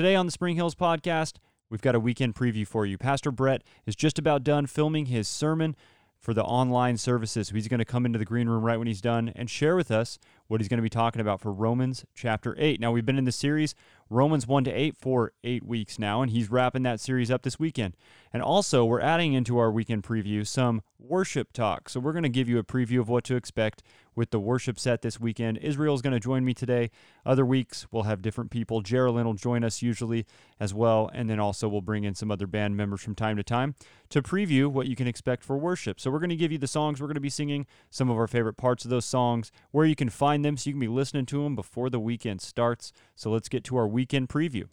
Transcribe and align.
Today 0.00 0.14
on 0.14 0.24
the 0.24 0.32
Spring 0.32 0.56
Hills 0.56 0.74
podcast, 0.74 1.34
we've 1.68 1.82
got 1.82 1.94
a 1.94 2.00
weekend 2.00 2.34
preview 2.34 2.66
for 2.66 2.86
you. 2.86 2.96
Pastor 2.96 3.30
Bret 3.30 3.62
is 3.84 3.94
just 3.94 4.18
about 4.18 4.42
done 4.42 4.64
filming 4.64 5.04
his 5.04 5.28
sermon 5.28 5.76
for 6.18 6.32
the 6.32 6.42
online 6.42 6.96
services. 6.96 7.50
He's 7.50 7.68
going 7.68 7.80
to 7.80 7.84
come 7.84 8.06
into 8.06 8.18
the 8.18 8.24
green 8.24 8.48
room 8.48 8.64
right 8.64 8.78
when 8.78 8.86
he's 8.86 9.02
done 9.02 9.30
and 9.36 9.50
share 9.50 9.76
with 9.76 9.90
us 9.90 10.18
what 10.46 10.58
he's 10.58 10.68
going 10.68 10.78
to 10.78 10.82
be 10.82 10.88
talking 10.88 11.20
about 11.20 11.42
for 11.42 11.52
Romans 11.52 12.06
chapter 12.14 12.56
8. 12.58 12.80
Now, 12.80 12.92
we've 12.92 13.04
been 13.04 13.18
in 13.18 13.26
the 13.26 13.30
series 13.30 13.74
Romans 14.10 14.44
1 14.44 14.64
to 14.64 14.72
8 14.72 14.96
for 14.96 15.32
eight 15.44 15.64
weeks 15.64 15.96
now, 15.96 16.20
and 16.20 16.32
he's 16.32 16.50
wrapping 16.50 16.82
that 16.82 16.98
series 16.98 17.30
up 17.30 17.42
this 17.42 17.60
weekend. 17.60 17.96
And 18.32 18.42
also, 18.42 18.84
we're 18.84 19.00
adding 19.00 19.32
into 19.34 19.58
our 19.58 19.70
weekend 19.70 20.02
preview 20.02 20.44
some 20.44 20.82
worship 20.98 21.52
talk. 21.52 21.88
So 21.88 22.00
we're 22.00 22.12
going 22.12 22.24
to 22.24 22.28
give 22.28 22.48
you 22.48 22.58
a 22.58 22.64
preview 22.64 23.00
of 23.00 23.08
what 23.08 23.24
to 23.24 23.36
expect 23.36 23.82
with 24.14 24.30
the 24.30 24.40
worship 24.40 24.78
set 24.78 25.02
this 25.02 25.18
weekend. 25.18 25.58
Israel's 25.58 26.02
going 26.02 26.12
to 26.12 26.20
join 26.20 26.44
me 26.44 26.52
today. 26.52 26.90
Other 27.24 27.46
weeks, 27.46 27.86
we'll 27.90 28.02
have 28.02 28.20
different 28.20 28.50
people. 28.50 28.82
Geraldine 28.82 29.24
will 29.24 29.34
join 29.34 29.64
us 29.64 29.82
usually 29.82 30.26
as 30.58 30.74
well. 30.74 31.10
And 31.14 31.30
then 31.30 31.40
also, 31.40 31.68
we'll 31.68 31.80
bring 31.80 32.04
in 32.04 32.14
some 32.14 32.30
other 32.30 32.46
band 32.46 32.76
members 32.76 33.00
from 33.02 33.14
time 33.14 33.36
to 33.36 33.42
time 33.42 33.74
to 34.10 34.22
preview 34.22 34.66
what 34.66 34.88
you 34.88 34.96
can 34.96 35.06
expect 35.06 35.44
for 35.44 35.56
worship. 35.56 36.00
So 36.00 36.10
we're 36.10 36.18
going 36.18 36.30
to 36.30 36.36
give 36.36 36.52
you 36.52 36.58
the 36.58 36.66
songs 36.66 37.00
we're 37.00 37.06
going 37.06 37.14
to 37.14 37.20
be 37.20 37.30
singing, 37.30 37.66
some 37.90 38.10
of 38.10 38.16
our 38.16 38.26
favorite 38.26 38.56
parts 38.56 38.84
of 38.84 38.90
those 38.90 39.04
songs, 39.04 39.52
where 39.70 39.86
you 39.86 39.94
can 39.94 40.10
find 40.10 40.44
them 40.44 40.56
so 40.56 40.68
you 40.68 40.74
can 40.74 40.80
be 40.80 40.88
listening 40.88 41.26
to 41.26 41.44
them 41.44 41.54
before 41.54 41.88
the 41.88 42.00
weekend 42.00 42.40
starts. 42.40 42.92
So 43.14 43.30
let's 43.30 43.48
get 43.48 43.64
to 43.64 43.76
our 43.76 43.88
weekend 44.00 44.30
preview. 44.30 44.64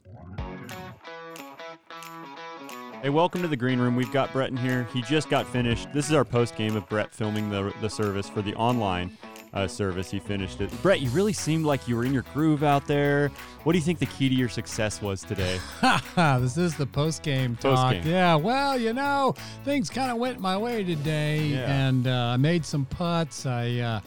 Hey, 3.01 3.09
welcome 3.09 3.41
to 3.41 3.49
the 3.49 3.57
green 3.57 3.77
room. 3.77 3.97
We've 3.97 4.11
got 4.13 4.31
Bret 4.31 4.49
in 4.51 4.55
here. 4.55 4.87
He 4.93 5.01
just 5.01 5.29
got 5.29 5.45
finished. 5.45 5.91
This 5.91 6.07
is 6.07 6.13
our 6.13 6.23
post 6.23 6.55
game 6.55 6.77
of 6.77 6.87
Bret 6.87 7.13
filming 7.13 7.49
the, 7.49 7.73
the 7.81 7.89
service 7.89 8.29
for 8.29 8.41
the 8.41 8.55
online 8.55 9.17
uh, 9.53 9.67
service. 9.67 10.09
He 10.09 10.19
finished 10.19 10.61
it. 10.61 10.71
Bret, 10.81 11.01
you 11.01 11.09
really 11.09 11.33
seemed 11.33 11.65
like 11.65 11.89
you 11.89 11.97
were 11.97 12.05
in 12.05 12.13
your 12.13 12.23
groove 12.33 12.63
out 12.63 12.87
there. 12.87 13.27
What 13.65 13.73
do 13.73 13.79
you 13.79 13.83
think 13.83 13.99
the 13.99 14.05
key 14.05 14.29
to 14.29 14.35
your 14.35 14.47
success 14.47 15.01
was 15.01 15.23
today? 15.23 15.59
this 16.15 16.55
is 16.55 16.77
the 16.77 16.85
post 16.87 17.21
game 17.21 17.57
talk. 17.57 17.95
Post-game. 17.95 18.09
Yeah, 18.09 18.35
well, 18.35 18.79
you 18.79 18.93
know, 18.93 19.35
things 19.65 19.89
kind 19.89 20.09
of 20.09 20.19
went 20.19 20.39
my 20.39 20.57
way 20.57 20.85
today, 20.85 21.47
Yeah. 21.47 21.87
and 21.87 22.07
uh, 22.07 22.11
I 22.27 22.37
made 22.37 22.63
some 22.63 22.85
putts. 22.85 23.45
I 23.45 23.75
uh, 23.79 23.99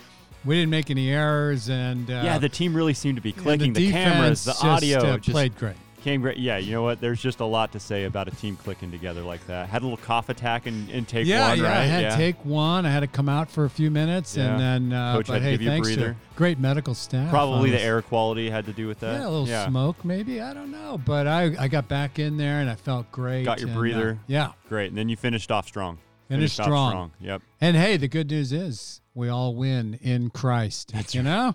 we 0.45 0.55
didn't 0.57 0.71
make 0.71 0.91
any 0.91 1.11
errors, 1.11 1.69
and 1.69 2.11
uh, 2.11 2.23
yeah, 2.25 2.39
the 2.39 2.49
team 2.49 2.75
really 2.75 2.95
seemed 2.95 3.17
to 3.17 3.23
be 3.23 3.33
clicking. 3.33 3.73
The, 3.73 3.91
cameras, 3.91 4.45
the 4.45 4.53
defense 4.53 4.83
audio, 4.83 4.99
uh, 4.99 5.19
just 5.19 5.31
played 5.31 5.57
great. 5.57 5.77
came 6.03 6.23
great. 6.23 6.39
Yeah, 6.39 6.57
you 6.57 6.73
know 6.73 6.83
what? 6.83 6.99
There's 7.01 7.21
just 7.21 7.41
a 7.41 7.45
lot 7.45 7.73
to 7.73 7.81
say 7.81 8.05
about 8.05 8.27
a 8.27 8.31
team 8.31 8.57
clicking 8.57 8.91
together 8.91 9.21
like 9.21 9.47
that. 9.49 9.69
Had 9.69 9.83
a 9.83 9.85
little 9.85 9.99
cough 9.99 10.31
attack 10.31 10.67
in, 10.67 10.89
in 10.89 11.05
take 11.05 11.27
yeah, 11.27 11.51
one, 11.51 11.59
yeah. 11.59 11.65
right? 11.65 11.77
I 11.77 11.85
had 11.85 12.03
yeah. 12.03 12.17
take 12.17 12.43
one. 12.45 12.87
I 12.87 12.91
had 12.91 13.01
to 13.01 13.07
come 13.07 13.29
out 13.29 13.51
for 13.51 13.67
a 13.67 13.71
few 13.71 13.91
minutes, 13.91 14.35
Yeah. 14.35 14.53
and 14.53 14.61
then 14.61 14.99
uh, 14.99 15.17
Coach 15.17 15.27
but 15.27 15.35
had 15.35 15.39
to 15.41 15.45
hey, 15.45 15.51
give 15.53 15.63
you 15.63 15.69
a 15.69 15.73
thanks 15.73 15.89
to 15.91 15.95
breather. 15.97 16.17
great 16.37 16.59
medical 16.59 16.95
staff. 16.95 17.29
Probably 17.29 17.71
I 17.71 17.73
the 17.73 17.83
air 17.83 18.01
quality 18.01 18.49
had 18.49 18.65
to 18.65 18.73
do 18.73 18.87
with 18.87 19.01
that. 19.01 19.21
Yeah, 19.21 19.29
a 19.29 19.31
little 19.31 19.67
smoke, 19.69 20.05
maybe. 20.05 20.41
I 20.41 20.55
don't 20.55 20.71
know, 20.71 20.99
but 21.05 21.27
I 21.27 21.55
I 21.59 21.69
got 21.69 21.87
back 21.87 22.19
in 22.19 22.39
there 22.39 22.61
and 22.61 22.71
I 22.71 22.77
felt 22.77 23.13
great. 23.13 23.45
Got 23.45 23.61
your 23.61 23.69
and, 23.69 23.77
uh, 23.77 23.81
breather. 23.81 24.19
yeah, 24.27 24.53
Great. 24.71 24.89
And 24.89 24.97
then 24.97 25.11
you 25.11 25.17
finished 25.17 25.51
off 25.53 25.67
strong. 25.67 25.99
Finished 26.29 26.59
off 26.61 26.67
strong. 26.67 26.91
strong. 26.93 27.11
Yep. 27.21 27.43
And 27.61 27.77
hey, 27.77 27.97
the 27.99 28.09
good 28.09 28.31
news 28.31 28.53
is 28.53 29.00
we 29.15 29.29
all 29.29 29.55
win 29.55 29.99
in 30.03 30.31
Christ. 30.31 30.93
That's 30.95 31.15
you 31.15 31.23
know, 31.23 31.55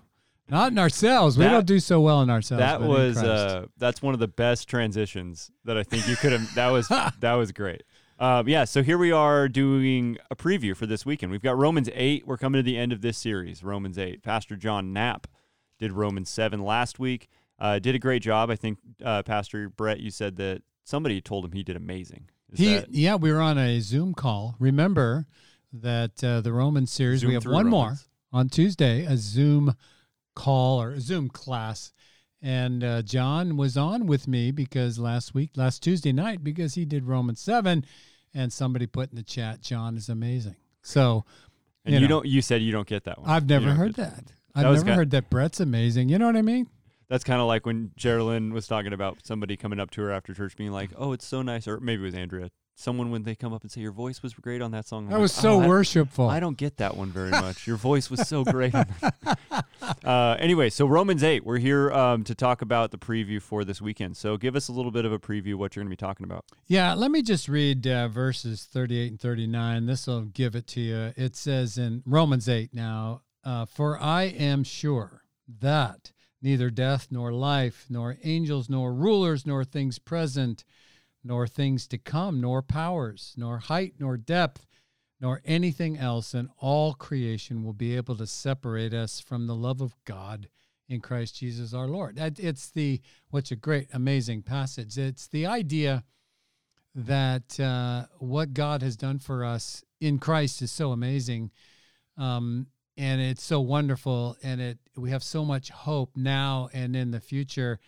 not 0.50 0.72
in 0.72 0.80
ourselves. 0.80 1.38
we 1.38 1.45
don't 1.45 1.66
do 1.66 1.80
so 1.80 2.02
well 2.02 2.22
in 2.22 2.30
ourselves. 2.30 2.59
That 2.59 2.81
was 2.81 3.17
uh, 3.17 3.66
that's 3.78 4.02
one 4.02 4.14
of 4.14 4.20
the 4.20 4.28
best 4.28 4.67
transitions 4.70 5.52
that 5.64 5.78
I 5.78 5.83
think 5.83 6.08
you 6.08 6.16
could 6.16 6.31
have. 6.31 6.53
that 6.56 6.70
was 6.70 6.88
that 7.20 7.33
was 7.33 7.52
great. 7.52 7.83
Um, 8.17 8.48
yeah, 8.48 8.64
so 8.64 8.81
here 8.81 8.98
we 8.98 9.11
are 9.11 9.50
doing 9.50 10.17
a 10.31 10.36
preview 10.38 10.76
for 10.76 10.86
this 10.86 11.06
weekend. 11.06 11.31
We've 11.33 11.42
got 11.42 11.58
Romans 11.58 11.89
eight. 11.94 12.26
We're 12.26 12.38
coming 12.38 12.59
to 12.59 12.64
the 12.64 12.78
end 12.78 12.94
of 12.94 13.02
this 13.02 13.17
series, 13.17 13.61
Romans 13.64 13.98
eight. 13.98 14.23
Pastor 14.23 14.56
John 14.56 14.94
Knapp 14.94 15.28
did 15.80 15.92
Romans 15.92 16.30
seven 16.30 16.61
last 16.64 16.98
week. 16.98 17.28
Uh, 17.59 17.80
did 17.80 17.94
a 17.95 18.00
great 18.00 18.22
job. 18.22 18.50
I 18.50 18.56
think 18.56 18.80
uh, 19.03 19.23
Pastor 19.23 19.70
Bret, 19.70 20.00
you 20.00 20.11
said 20.11 20.36
that 20.38 20.61
somebody 20.83 21.20
told 21.22 21.44
him 21.45 21.52
he 21.53 21.64
did 21.64 21.76
amazing. 21.76 22.30
Is 22.52 22.59
he. 22.59 22.76
that- 22.76 22.89
Yeah, 22.92 23.16
we 23.16 23.31
were 23.33 23.42
on 23.42 23.58
a 23.58 23.80
Zoom 23.81 24.14
call. 24.14 24.56
Remember 24.59 25.26
that 25.81 26.23
uh, 26.23 26.42
the 26.42 26.54
Roman 26.54 26.88
series. 26.88 27.22
Zoom 27.22 27.30
we 27.30 27.33
have 27.33 27.45
one 27.45 27.66
Romans. 27.66 27.72
more 27.72 27.95
on 28.32 28.49
Tuesday, 28.49 29.05
a 29.05 29.17
Zoom 29.17 29.76
call 30.36 30.82
or 30.82 30.92
a 30.92 31.02
Zoom 31.02 31.30
class. 31.30 31.92
And 32.42 32.83
uh, 32.83 33.02
John 33.02 33.58
was 33.58 33.76
on 33.76 34.05
with 34.05 34.27
me 34.27 34.52
because 34.52 34.99
last 34.99 35.33
week, 35.33 35.52
last 35.55 35.82
Tuesday 35.82 36.11
night, 36.11 36.44
because 36.44 36.76
he 36.76 36.86
did 36.86 37.05
Romans 37.05 37.39
seven, 37.39 37.86
and 38.33 38.54
somebody 38.54 38.86
put 38.86 39.10
in 39.10 39.16
the 39.16 39.23
chat, 39.23 39.61
"John 39.61 39.98
is 39.98 40.10
amazing." 40.10 40.55
So 40.83 41.26
and 41.86 41.95
you 41.95 42.02
you, 42.02 42.08
know. 42.08 42.16
don't. 42.16 42.26
You 42.28 42.42
said 42.42 42.61
you 42.61 42.72
don't 42.72 42.88
get 42.88 43.05
that 43.05 43.20
one. 43.20 43.30
I've 43.30 43.48
never 43.48 43.72
heard 43.72 43.95
get 43.95 44.11
that. 44.11 44.23
I've 44.54 44.66
never 44.66 44.83
ki- 44.83 44.92
heard 44.92 45.11
that 45.11 45.30
Bret's 45.30 45.60
amazing. 45.60 46.10
You 46.10 46.20
know 46.20 46.28
what 46.28 46.36
I 46.36 46.42
mean? 46.42 46.67
That's 47.08 47.23
kind 47.23 47.42
of 47.42 47.48
like 47.48 47.66
when 47.66 47.92
Geraldine 47.95 48.54
was 48.54 48.67
talking 48.67 48.94
about 48.94 49.20
somebody 49.23 49.58
coming 49.58 49.80
up 49.80 49.92
to 49.92 50.02
her 50.02 50.11
after 50.11 50.33
church, 50.33 50.55
being 50.55 50.72
like, 50.72 50.92
"Oh, 50.98 51.14
it's 51.14 51.26
so 51.26 51.42
nice," 51.42 51.67
or 51.67 51.80
maybe 51.80 52.02
it 52.04 52.05
was 52.05 52.16
Andrea. 52.16 52.52
Someone 52.77 53.09
when 53.09 53.23
they 53.23 53.36
come 53.36 53.53
up 53.53 53.61
and 53.61 53.71
say, 53.71 53.80
"Your 53.81 53.93
voice 53.93 54.21
was 54.21 54.33
great 54.33 54.61
on 54.61 54.71
that 54.71 54.86
song." 54.86 55.05
I'm 55.05 55.09
That 55.11 55.15
like, 55.15 55.21
was 55.21 55.31
so 55.33 55.63
"Oh, 55.63 55.67
worshipful. 55.67 56.30
I 56.30 56.39
don't 56.41 56.58
get 56.58 56.77
that 56.77 56.97
one 56.97 57.09
very 57.09 57.30
much. 57.45 57.65
Your 57.65 57.77
voice 57.77 58.09
was 58.09 58.27
so 58.27 58.43
great. 58.43 58.75
uh, 60.03 60.36
anyway, 60.39 60.69
so 60.69 60.86
Romans 60.86 61.23
8, 61.23 61.45
we're 61.45 61.58
here 61.58 61.91
um, 61.91 62.23
to 62.25 62.36
talk 62.36 62.61
about 62.61 62.91
the 62.91 62.97
preview 62.97 63.41
for 63.41 63.63
this 63.63 63.81
weekend. 63.81 64.17
So 64.17 64.37
give 64.37 64.55
us 64.55 64.67
a 64.67 64.71
little 64.71 64.91
bit 64.91 65.05
of 65.05 65.11
a 65.13 65.19
preview 65.19 65.55
what 65.55 65.75
you're 65.75 65.83
going 65.83 65.89
to 65.89 65.95
be 65.95 66.05
talking 66.05 66.25
about. 66.25 66.45
Yeah, 66.67 66.93
let 66.93 67.11
me 67.11 67.21
just 67.21 67.47
read 67.47 67.86
uh, 67.87 68.08
verses 68.08 68.63
38 68.65 69.11
and 69.11 69.19
39. 69.19 69.86
This 69.86 70.07
will 70.07 70.21
give 70.25 70.55
it 70.55 70.67
to 70.67 70.81
you. 70.81 71.13
It 71.15 71.36
says 71.36 71.77
in 71.77 72.03
Romans 72.05 72.49
8 72.49 72.73
now, 72.73 73.21
uh, 73.43 73.65
For 73.65 74.02
I 74.02 74.23
am 74.23 74.63
sure 74.63 75.23
that 75.61 76.11
neither 76.42 76.69
death 76.69 77.07
nor 77.09 77.31
life, 77.31 77.86
nor 77.89 78.17
angels, 78.23 78.69
nor 78.69 78.93
rulers, 78.93 79.45
nor 79.45 79.63
things 79.63 79.97
present, 79.99 80.63
nor 81.25 81.47
things 81.47 81.87
to 81.87 81.97
come, 81.97 82.39
nor 82.39 82.61
powers, 82.61 83.33
nor 83.36 83.58
height, 83.58 83.95
nor 83.99 84.15
depth, 84.15 84.67
nor 85.19 85.41
anything 85.43 85.97
else 85.97 86.36
in 86.36 86.47
all 86.59 86.93
creation 86.93 87.63
will 87.63 87.73
be 87.73 87.95
able 87.95 88.15
to 88.15 88.27
separate 88.27 88.93
us 88.93 89.19
from 89.19 89.47
the 89.47 89.55
love 89.55 89.81
of 89.81 89.95
God 90.05 90.47
in 90.87 91.02
Christ 91.02 91.37
Jesus 91.37 91.73
our 91.73 91.87
Lord. 91.87 92.19
It's 92.19 92.69
the, 92.69 93.02
what's 93.31 93.49
a 93.49 93.55
great, 93.55 93.87
amazing 93.91 94.43
passage. 94.43 94.99
It's 94.99 95.27
the 95.27 95.47
idea 95.47 96.03
that 96.93 97.59
uh, 97.59 98.05
what 98.19 98.53
God 98.53 98.83
has 98.83 98.95
done 98.95 99.17
for 99.17 99.43
us 99.43 99.83
in 99.99 100.19
Christ 100.19 100.61
is 100.61 100.71
so 100.71 100.92
amazing, 100.92 101.49
um, 102.17 102.67
and 102.97 103.19
it's 103.19 103.43
so 103.43 103.59
wonderful, 103.59 104.37
and 104.43 104.61
it 104.61 104.77
we 104.95 105.09
have 105.09 105.23
so 105.23 105.43
much 105.43 105.71
hope 105.71 106.15
now 106.15 106.69
and 106.71 106.95
in 106.95 107.11
the 107.11 107.19
future. 107.19 107.80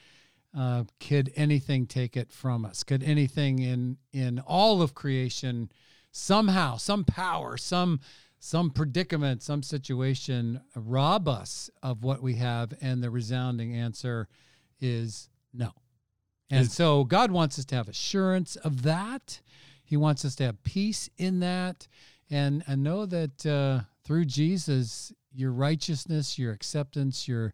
Uh, 0.57 0.85
could 0.99 1.31
anything 1.35 1.85
take 1.85 2.17
it 2.17 2.31
from 2.31 2.65
us? 2.65 2.83
Could 2.83 3.03
anything 3.03 3.59
in 3.59 3.97
in 4.11 4.39
all 4.39 4.81
of 4.81 4.95
creation 4.95 5.71
somehow, 6.11 6.77
some 6.77 7.03
power, 7.03 7.57
some 7.57 7.99
some 8.39 8.71
predicament, 8.71 9.43
some 9.43 9.61
situation 9.61 10.61
rob 10.75 11.27
us 11.27 11.69
of 11.83 12.03
what 12.03 12.23
we 12.23 12.35
have? 12.35 12.73
And 12.81 13.03
the 13.03 13.11
resounding 13.11 13.75
answer 13.75 14.27
is 14.79 15.29
no. 15.53 15.71
And 16.49 16.71
so 16.71 17.03
God 17.03 17.29
wants 17.29 17.59
us 17.59 17.65
to 17.65 17.75
have 17.75 17.89
assurance 17.89 18.55
of 18.55 18.83
that. 18.83 19.41
He 19.83 19.97
wants 19.97 20.25
us 20.25 20.35
to 20.35 20.45
have 20.45 20.63
peace 20.63 21.09
in 21.17 21.39
that, 21.41 21.87
and 22.31 22.63
and 22.67 22.83
know 22.83 23.05
that 23.05 23.45
uh, 23.45 23.81
through 24.03 24.25
Jesus, 24.25 25.13
your 25.31 25.51
righteousness, 25.51 26.39
your 26.39 26.51
acceptance, 26.51 27.27
your 27.27 27.53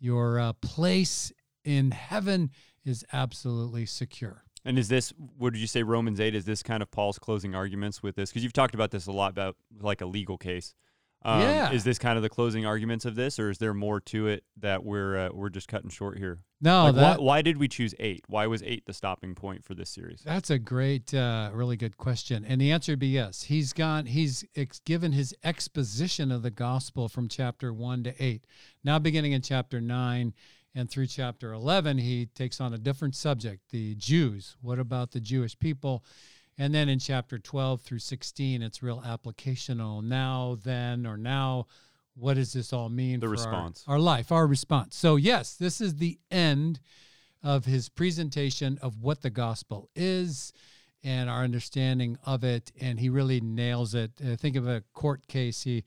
your 0.00 0.40
uh, 0.40 0.52
place 0.54 1.30
in 1.64 1.90
heaven 1.90 2.50
is 2.84 3.04
absolutely 3.12 3.86
secure. 3.86 4.44
And 4.64 4.78
is 4.78 4.88
this, 4.88 5.12
what 5.36 5.52
did 5.52 5.58
you 5.58 5.66
say, 5.66 5.82
Romans 5.82 6.20
8? 6.20 6.34
Is 6.34 6.44
this 6.44 6.62
kind 6.62 6.82
of 6.82 6.90
Paul's 6.90 7.18
closing 7.18 7.54
arguments 7.54 8.02
with 8.02 8.14
this? 8.14 8.30
Because 8.30 8.44
you've 8.44 8.52
talked 8.52 8.74
about 8.74 8.90
this 8.92 9.06
a 9.06 9.12
lot 9.12 9.30
about 9.30 9.56
like 9.80 10.00
a 10.00 10.06
legal 10.06 10.38
case. 10.38 10.74
Um, 11.24 11.40
Yeah. 11.40 11.72
Is 11.72 11.84
this 11.84 11.98
kind 11.98 12.16
of 12.16 12.22
the 12.22 12.28
closing 12.28 12.66
arguments 12.66 13.04
of 13.04 13.14
this, 13.14 13.38
or 13.38 13.48
is 13.50 13.58
there 13.58 13.74
more 13.74 14.00
to 14.00 14.26
it 14.26 14.44
that 14.58 14.84
we're 14.84 15.26
uh, 15.26 15.28
we're 15.32 15.50
just 15.50 15.68
cutting 15.68 15.90
short 15.90 16.18
here? 16.18 16.40
No, 16.60 16.84
Like, 16.84 16.94
that, 16.96 17.18
why, 17.18 17.24
why 17.24 17.42
did 17.42 17.58
we 17.58 17.68
choose 17.68 17.94
eight? 18.00 18.24
Why 18.26 18.46
was 18.48 18.62
eight 18.64 18.86
the 18.86 18.92
stopping 18.92 19.34
point 19.34 19.64
for 19.64 19.74
this 19.74 19.90
series? 19.90 20.22
That's 20.24 20.50
a 20.50 20.58
great, 20.58 21.14
uh, 21.14 21.50
really 21.52 21.76
good 21.76 21.96
question, 21.96 22.44
and 22.44 22.60
the 22.60 22.72
answer 22.72 22.92
would 22.92 22.98
be 22.98 23.08
yes. 23.08 23.44
He's 23.44 23.72
gone. 23.72 24.06
He's 24.06 24.44
ex- 24.56 24.80
given 24.80 25.12
his 25.12 25.32
exposition 25.44 26.32
of 26.32 26.42
the 26.42 26.50
gospel 26.50 27.08
from 27.08 27.28
chapter 27.28 27.72
one 27.72 28.02
to 28.02 28.14
eight. 28.22 28.44
Now, 28.82 28.98
beginning 28.98 29.30
in 29.30 29.42
chapter 29.42 29.80
nine 29.80 30.34
and 30.74 30.88
through 30.90 31.06
chapter 31.06 31.52
eleven, 31.52 31.98
he 31.98 32.26
takes 32.26 32.60
on 32.60 32.72
a 32.74 32.78
different 32.78 33.14
subject: 33.14 33.70
the 33.70 33.94
Jews. 33.94 34.56
What 34.60 34.78
about 34.78 35.10
the 35.12 35.20
Jewish 35.20 35.58
people? 35.58 36.04
And 36.58 36.74
then 36.74 36.88
in 36.88 36.98
chapter 36.98 37.38
twelve 37.38 37.80
through 37.82 37.98
sixteen, 38.00 38.62
it's 38.62 38.82
real 38.82 39.00
applicational. 39.00 40.02
Now, 40.02 40.58
then, 40.62 41.06
or 41.06 41.16
now. 41.16 41.66
What 42.14 42.34
does 42.34 42.52
this 42.52 42.74
all 42.74 42.90
mean 42.90 43.20
The 43.20 43.26
for 43.26 43.28
our- 43.28 43.32
response. 43.32 43.84
our 43.88 43.98
life, 43.98 44.30
our 44.30 44.46
response? 44.46 44.94
So, 44.96 45.16
yes, 45.16 45.54
this 45.54 45.80
is 45.80 45.96
the 45.96 46.18
end 46.30 46.78
of 47.42 47.64
his 47.64 47.88
presentation 47.88 48.78
of 48.82 49.00
what 49.00 49.22
the 49.22 49.30
gospel 49.30 49.88
is 49.96 50.52
and 51.02 51.30
our 51.30 51.42
understanding 51.42 52.18
of 52.26 52.44
it 52.44 52.70
and 52.80 53.00
he 53.00 53.08
really 53.08 53.40
nails 53.40 53.94
it 53.94 54.12
uh, 54.24 54.36
think 54.36 54.54
of 54.56 54.68
a 54.68 54.82
court 54.92 55.26
case 55.26 55.62
he 55.62 55.82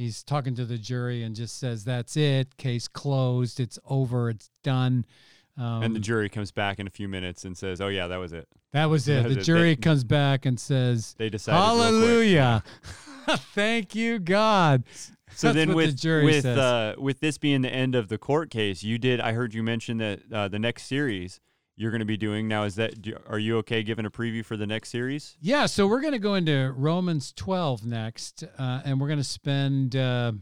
he's 0.00 0.22
talking 0.22 0.54
to 0.54 0.64
the 0.64 0.78
jury 0.78 1.22
and 1.22 1.34
just 1.36 1.58
says 1.58 1.84
that's 1.84 2.16
it 2.16 2.56
case 2.56 2.88
closed 2.88 3.60
it's 3.60 3.78
over 3.84 4.30
it's 4.30 4.50
done 4.64 5.04
Um, 5.58 5.82
and 5.82 5.94
the 5.94 6.00
jury 6.00 6.28
comes 6.28 6.50
back 6.52 6.78
in 6.78 6.86
a 6.86 6.90
few 6.90 7.08
minutes 7.08 7.44
and 7.44 7.56
says, 7.58 7.80
"Oh 7.80 7.88
yeah, 7.88 8.06
that 8.06 8.16
was 8.16 8.32
it. 8.32 8.48
that 8.72 8.86
was 8.86 9.06
it. 9.14 9.22
that 9.22 9.24
was 9.26 9.34
The 9.34 9.40
it. 9.40 9.44
jury 9.44 9.74
They- 9.74 9.80
comes 9.82 10.04
back 10.04 10.46
and 10.46 10.58
says, 10.58 11.14
They 11.18 11.28
decided." 11.28 11.58
"Hallelujah, 11.60 12.62
thank 13.54 13.94
you, 13.94 14.18
God." 14.18 14.84
So 15.34 15.48
That's 15.52 15.56
then, 15.66 15.74
with 15.76 15.90
the 15.90 15.96
jury 15.96 16.24
with 16.24 16.46
uh, 16.46 16.94
with 16.98 17.20
this 17.20 17.36
being 17.38 17.60
the 17.62 17.72
end 17.72 17.94
of 17.94 18.08
the 18.08 18.16
court 18.18 18.50
case, 18.50 18.82
you 18.82 18.96
did. 18.98 19.20
I 19.20 19.32
heard 19.32 19.52
you 19.54 19.62
mention 19.62 19.98
that 19.98 20.20
uh, 20.32 20.48
the 20.48 20.58
next 20.58 20.84
series 20.86 21.40
you're 21.76 21.90
going 21.90 22.00
to 22.00 22.06
be 22.06 22.16
doing 22.16 22.48
now. 22.48 22.64
Is 22.64 22.74
that 22.76 23.00
do- 23.00 23.16
are 23.28 23.38
you 23.38 23.58
okay 23.58 23.82
giving 23.82 24.04
a 24.06 24.10
preview 24.10 24.44
for 24.44 24.56
the 24.56 24.66
next 24.66 24.90
series? 24.90 25.36
Yeah, 25.40 25.66
so 25.66 25.86
we're 25.86 26.00
going 26.00 26.12
to 26.12 26.18
go 26.18 26.34
into 26.34 26.72
Romans 26.76 27.32
12 27.36 27.86
next, 27.86 28.44
uh, 28.58 28.80
and 28.84 29.00
we're 29.00 29.08
going 29.08 29.18
to 29.18 29.24
spend 29.24 29.96
uh, 29.96 30.32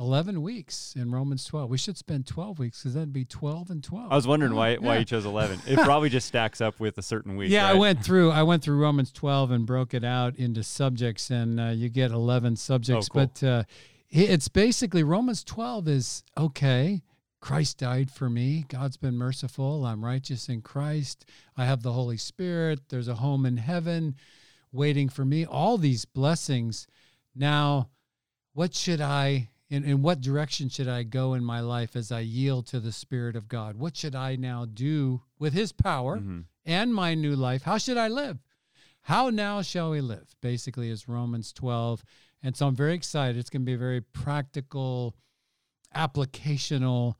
11 0.00 0.42
weeks 0.42 0.94
in 0.96 1.10
Romans 1.10 1.44
12. 1.44 1.70
We 1.70 1.78
should 1.78 1.96
spend 1.96 2.26
12 2.26 2.58
weeks 2.58 2.82
because 2.82 2.94
that'd 2.94 3.12
be 3.12 3.24
12 3.24 3.70
and 3.70 3.82
12. 3.82 4.12
I 4.12 4.14
was 4.14 4.26
wondering 4.26 4.54
why 4.54 4.76
why 4.76 4.98
you 4.98 5.04
chose 5.04 5.24
11. 5.26 5.60
It 5.66 5.78
probably 5.80 6.08
just 6.08 6.28
stacks 6.28 6.60
up 6.60 6.78
with 6.80 6.98
a 6.98 7.02
certain 7.02 7.36
week. 7.36 7.50
Yeah, 7.50 7.68
I 7.68 7.74
went 7.74 8.04
through. 8.04 8.30
I 8.30 8.42
went 8.42 8.62
through 8.62 8.78
Romans 8.80 9.12
12 9.12 9.50
and 9.50 9.66
broke 9.66 9.94
it 9.94 10.04
out 10.04 10.36
into 10.36 10.62
subjects, 10.62 11.30
and 11.30 11.60
uh, 11.60 11.64
you 11.68 11.88
get 11.88 12.10
11 12.10 12.56
subjects. 12.56 13.08
Oh, 13.10 13.12
cool. 13.12 13.26
But 13.26 13.42
uh, 13.46 13.62
it's 14.10 14.48
basically 14.48 15.02
Romans 15.02 15.44
12 15.44 15.88
is 15.88 16.22
okay. 16.36 17.02
Christ 17.40 17.78
died 17.78 18.10
for 18.10 18.28
me. 18.28 18.64
God's 18.68 18.96
been 18.96 19.16
merciful. 19.16 19.84
I'm 19.86 20.04
righteous 20.04 20.48
in 20.48 20.60
Christ. 20.62 21.24
I 21.56 21.64
have 21.66 21.82
the 21.82 21.92
Holy 21.92 22.16
Spirit. 22.16 22.88
There's 22.88 23.08
a 23.08 23.14
home 23.16 23.46
in 23.46 23.58
heaven 23.58 24.16
waiting 24.72 25.08
for 25.08 25.24
me. 25.24 25.44
All 25.46 25.78
these 25.78 26.04
blessings. 26.04 26.86
Now, 27.34 27.90
what 28.54 28.74
should 28.74 29.00
I? 29.00 29.50
In, 29.70 29.84
in 29.84 30.00
what 30.02 30.22
direction 30.22 30.70
should 30.70 30.88
I 30.88 31.02
go 31.02 31.34
in 31.34 31.44
my 31.44 31.60
life 31.60 31.94
as 31.94 32.10
I 32.10 32.20
yield 32.20 32.66
to 32.68 32.80
the 32.80 32.90
Spirit 32.92 33.36
of 33.36 33.48
God? 33.48 33.76
What 33.76 33.96
should 33.96 34.14
I 34.14 34.34
now 34.34 34.64
do 34.64 35.20
with 35.38 35.52
His 35.52 35.72
power? 35.72 36.18
Mhm. 36.18 36.44
and 36.64 36.94
my 36.94 37.14
new 37.14 37.34
life. 37.36 37.62
How 37.62 37.78
should 37.78 37.96
I 37.96 38.08
live? 38.08 38.42
How 39.02 39.30
now 39.30 39.62
shall 39.62 39.90
we 39.90 40.00
live? 40.02 40.34
Basically, 40.42 40.90
is 40.90 41.08
Romans 41.08 41.50
12. 41.52 42.04
And 42.42 42.54
so 42.56 42.66
I'm 42.66 42.74
very 42.76 42.92
excited. 42.94 43.38
It's 43.38 43.48
going 43.48 43.62
to 43.62 43.66
be 43.66 43.72
a 43.74 43.78
very 43.78 44.02
practical, 44.02 45.16
applicational 45.94 47.14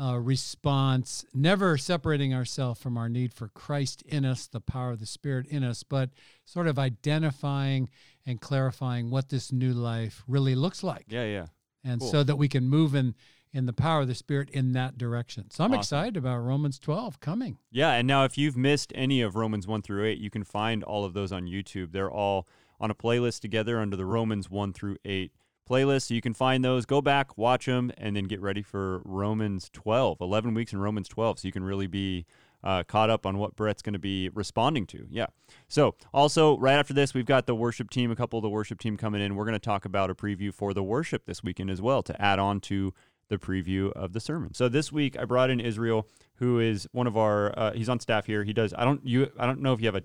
uh, 0.00 0.18
response, 0.18 1.24
never 1.32 1.76
separating 1.78 2.34
ourselves 2.34 2.80
from 2.80 2.96
our 2.98 3.08
need 3.08 3.32
for 3.32 3.48
Christ 3.48 4.02
in 4.02 4.24
us, 4.24 4.46
the 4.46 4.60
power 4.60 4.90
of 4.90 5.00
the 5.00 5.06
Spirit 5.06 5.46
in 5.46 5.62
us, 5.62 5.82
but 5.84 6.10
sort 6.44 6.66
of 6.66 6.78
identifying 6.78 7.88
and 8.26 8.40
clarifying 8.40 9.10
what 9.10 9.28
this 9.28 9.52
new 9.52 9.72
life 9.72 10.24
really 10.26 10.54
looks 10.54 10.82
like. 10.82 11.04
Yeah, 11.08 11.24
yeah. 11.26 11.46
And 11.84 12.00
Cool. 12.00 12.10
so 12.10 12.24
that 12.24 12.36
we 12.36 12.48
can 12.48 12.66
move 12.68 12.94
in 12.94 13.14
in 13.52 13.66
the 13.66 13.72
power 13.72 14.00
of 14.00 14.08
the 14.08 14.16
Spirit 14.16 14.50
in 14.50 14.72
that 14.72 14.98
direction. 14.98 15.48
So 15.50 15.62
I'm 15.62 15.70
Awesome. 15.70 15.78
excited 15.78 16.16
about 16.16 16.38
Romans 16.38 16.80
12 16.80 17.20
coming. 17.20 17.58
Yeah, 17.70 17.92
and 17.92 18.08
now 18.08 18.24
if 18.24 18.36
you've 18.36 18.56
missed 18.56 18.92
any 18.96 19.20
of 19.20 19.36
Romans 19.36 19.68
1 19.68 19.80
through 19.82 20.04
8, 20.06 20.18
you 20.18 20.28
can 20.28 20.42
find 20.42 20.82
all 20.82 21.04
of 21.04 21.12
those 21.12 21.30
on 21.30 21.44
YouTube. 21.46 21.92
They're 21.92 22.10
all 22.10 22.48
on 22.80 22.90
a 22.90 22.96
playlist 22.96 23.40
together 23.42 23.78
under 23.78 23.96
the 23.96 24.06
Romans 24.06 24.50
1 24.50 24.72
through 24.72 24.96
8 25.04 25.30
playlist. 25.68 26.08
So 26.08 26.14
you 26.14 26.20
can 26.20 26.34
find 26.34 26.64
those, 26.64 26.86
go 26.86 27.00
back, 27.00 27.36
watch 27.38 27.66
them, 27.66 27.92
and 27.98 28.16
then 28.16 28.24
get 28.24 28.40
ready 28.40 28.62
for 28.62 29.02
Romans 29.04 29.70
12. 29.72 30.18
11 30.20 30.54
weeks 30.54 30.72
in 30.72 30.78
Romans 30.78 31.08
12. 31.08 31.40
So 31.40 31.48
you 31.48 31.52
can 31.52 31.64
really 31.64 31.86
be 31.86 32.26
uh, 32.62 32.82
caught 32.84 33.10
up 33.10 33.26
on 33.26 33.38
what 33.38 33.54
Bret's 33.56 33.82
going 33.82 33.92
to 33.92 33.98
be 33.98 34.30
responding 34.30 34.86
to. 34.86 35.06
Yeah. 35.10 35.26
So 35.68 35.94
also, 36.12 36.58
right 36.58 36.74
after 36.74 36.94
this, 36.94 37.12
we've 37.12 37.26
got 37.26 37.46
the 37.46 37.54
worship 37.54 37.90
team, 37.90 38.10
a 38.10 38.16
couple 38.16 38.38
of 38.38 38.42
the 38.42 38.48
worship 38.48 38.80
team 38.80 38.96
coming 38.96 39.20
in. 39.20 39.36
We're 39.36 39.44
going 39.44 39.52
to 39.52 39.58
talk 39.58 39.84
about 39.84 40.10
a 40.10 40.14
preview 40.14 40.52
for 40.52 40.72
the 40.72 40.82
worship 40.82 41.26
this 41.26 41.42
weekend 41.44 41.70
as 41.70 41.82
well 41.82 42.02
to 42.02 42.20
add 42.20 42.38
on 42.38 42.60
to 42.62 42.94
the 43.28 43.38
preview 43.38 43.92
of 43.92 44.12
the 44.12 44.20
sermon. 44.20 44.54
So 44.54 44.68
this 44.68 44.90
week 44.90 45.18
I 45.18 45.24
brought 45.24 45.50
in 45.50 45.60
Israel, 45.60 46.08
who 46.36 46.58
is 46.58 46.88
one 46.92 47.06
of 47.06 47.16
our. 47.16 47.56
Uh, 47.58 47.72
he's 47.72 47.88
on 47.88 48.00
staff 48.00 48.26
here. 48.26 48.44
He 48.44 48.52
does. 48.52 48.72
I 48.76 48.84
don't. 48.84 49.04
You. 49.06 49.30
I 49.38 49.46
don't 49.46 49.60
know 49.60 49.72
if 49.72 49.80
you 49.80 49.86
have 49.86 49.94
a 49.94 50.04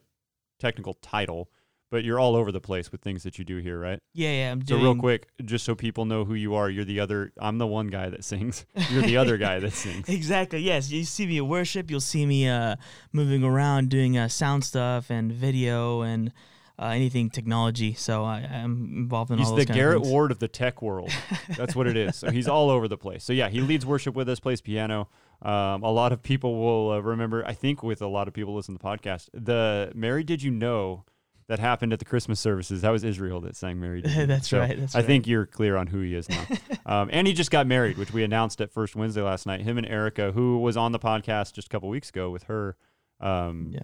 technical 0.60 0.96
title, 0.96 1.50
but 1.90 2.04
you're 2.04 2.20
all 2.20 2.36
over 2.36 2.52
the 2.52 2.62
place 2.62 2.92
with 2.92 3.02
things 3.02 3.24
that 3.24 3.40
you 3.40 3.46
do 3.46 3.58
here, 3.58 3.80
right? 3.80 4.00
Yeah, 4.14 4.32
yeah. 4.32 4.52
I'm 4.52 4.60
doing... 4.60 4.80
So 4.80 4.84
real 4.84 4.96
quick, 4.96 5.28
just 5.44 5.66
so 5.66 5.76
people 5.76 6.06
know 6.06 6.26
who 6.26 6.34
you 6.34 6.56
are, 6.56 6.70
you're 6.70 6.86
the 6.86 7.00
other. 7.00 7.32
I'm 7.40 7.58
the 7.58 7.68
one 7.68 7.88
guy 7.88 8.10
that 8.10 8.24
sings. 8.24 8.66
You're 8.92 9.04
the 9.04 9.18
other 9.18 9.38
guy 9.38 9.60
that 9.60 9.74
sings. 9.74 10.08
Exactly. 10.10 10.60
Yes, 10.60 10.92
you 10.92 11.04
see 11.04 11.26
me 11.26 11.38
at 11.38 11.46
worship. 11.46 11.90
You'll 11.92 12.00
see 12.00 12.26
me 12.26 12.48
uh, 12.48 12.76
moving 13.12 13.44
around, 13.44 13.90
doing 13.90 14.18
uh, 14.18 14.28
sound 14.28 14.64
stuff 14.64 15.10
and 15.10 15.32
video 15.32 16.02
and 16.02 16.32
uh, 16.80 16.88
anything 16.88 17.30
technology. 17.30 17.94
So 17.94 18.24
I, 18.24 18.38
I'm 18.40 18.94
involved 18.96 19.32
in 19.32 19.38
He's 19.38 19.48
all 19.48 19.56
the 19.56 19.62
those 19.62 19.68
kind 19.68 19.80
of 19.80 19.84
Garett 19.84 20.02
things. 20.02 20.12
Ward 20.12 20.32
of 20.32 20.40
the 20.40 20.48
tech 20.48 20.82
world. 20.82 21.12
That's 21.58 21.76
what 21.76 21.88
it 21.88 21.98
is. 21.98 22.16
So 22.16 22.32
he's 22.32 22.48
all 22.48 22.70
over 22.70 22.88
the 22.88 22.98
place. 22.98 23.24
So 23.24 23.34
yeah, 23.34 23.50
he 23.50 23.62
leads 23.62 23.86
worship 23.86 24.16
with 24.16 24.30
us, 24.30 24.40
plays 24.40 24.62
piano. 24.62 25.10
Um, 25.42 25.84
a 25.84 25.92
lot 25.92 26.12
of 26.12 26.22
people 26.22 26.60
will 26.60 26.92
uh, 26.94 27.00
remember. 27.00 27.46
I 27.46 27.54
think 27.54 27.84
with 27.84 28.02
a 28.02 28.08
lot 28.08 28.28
of 28.28 28.34
people 28.34 28.56
listen 28.56 28.78
to 28.78 28.82
the 28.82 28.88
podcast, 28.88 29.30
the 29.34 29.92
"Mary 29.96 30.24
Did 30.24 30.44
You 30.44 30.52
Know" 30.52 31.06
that 31.50 31.60
happened 31.60 31.92
at 31.92 32.00
the 32.00 32.06
Christmas 32.06 32.40
services. 32.40 32.82
That 32.84 32.92
was 32.92 33.04
Israel 33.04 33.42
that 33.42 33.56
sang 33.58 33.80
"Mary." 33.82 34.02
Did 34.02 34.12
You 34.12 34.18
Know." 34.20 34.26
That's 34.28 34.48
So 34.48 34.60
right, 34.60 34.80
that's 34.80 34.96
I 34.96 35.00
right. 35.00 35.06
think 35.06 35.28
you're 35.28 35.46
clear 35.46 35.76
on 35.76 35.88
who 35.88 36.00
he 36.00 36.16
is 36.16 36.30
now. 36.30 36.46
um, 36.86 37.10
and 37.12 37.28
he 37.28 37.34
just 37.34 37.52
got 37.52 37.68
married, 37.68 37.98
which 37.98 38.14
we 38.14 38.24
announced 38.24 38.62
at 38.62 38.72
First 38.72 38.96
Wednesday 38.96 39.22
last 39.22 39.46
night. 39.46 39.62
Him 39.62 39.78
and 39.78 39.86
Erica, 39.88 40.32
who 40.32 40.60
was 40.60 40.78
on 40.78 40.94
the 40.94 41.00
podcast 41.00 41.54
just 41.54 41.68
a 41.68 41.70
couple 41.70 41.90
weeks 41.90 42.10
ago 42.10 42.30
with 42.30 42.44
her. 42.44 42.78
Um, 43.20 43.72
Yeah. 43.74 43.82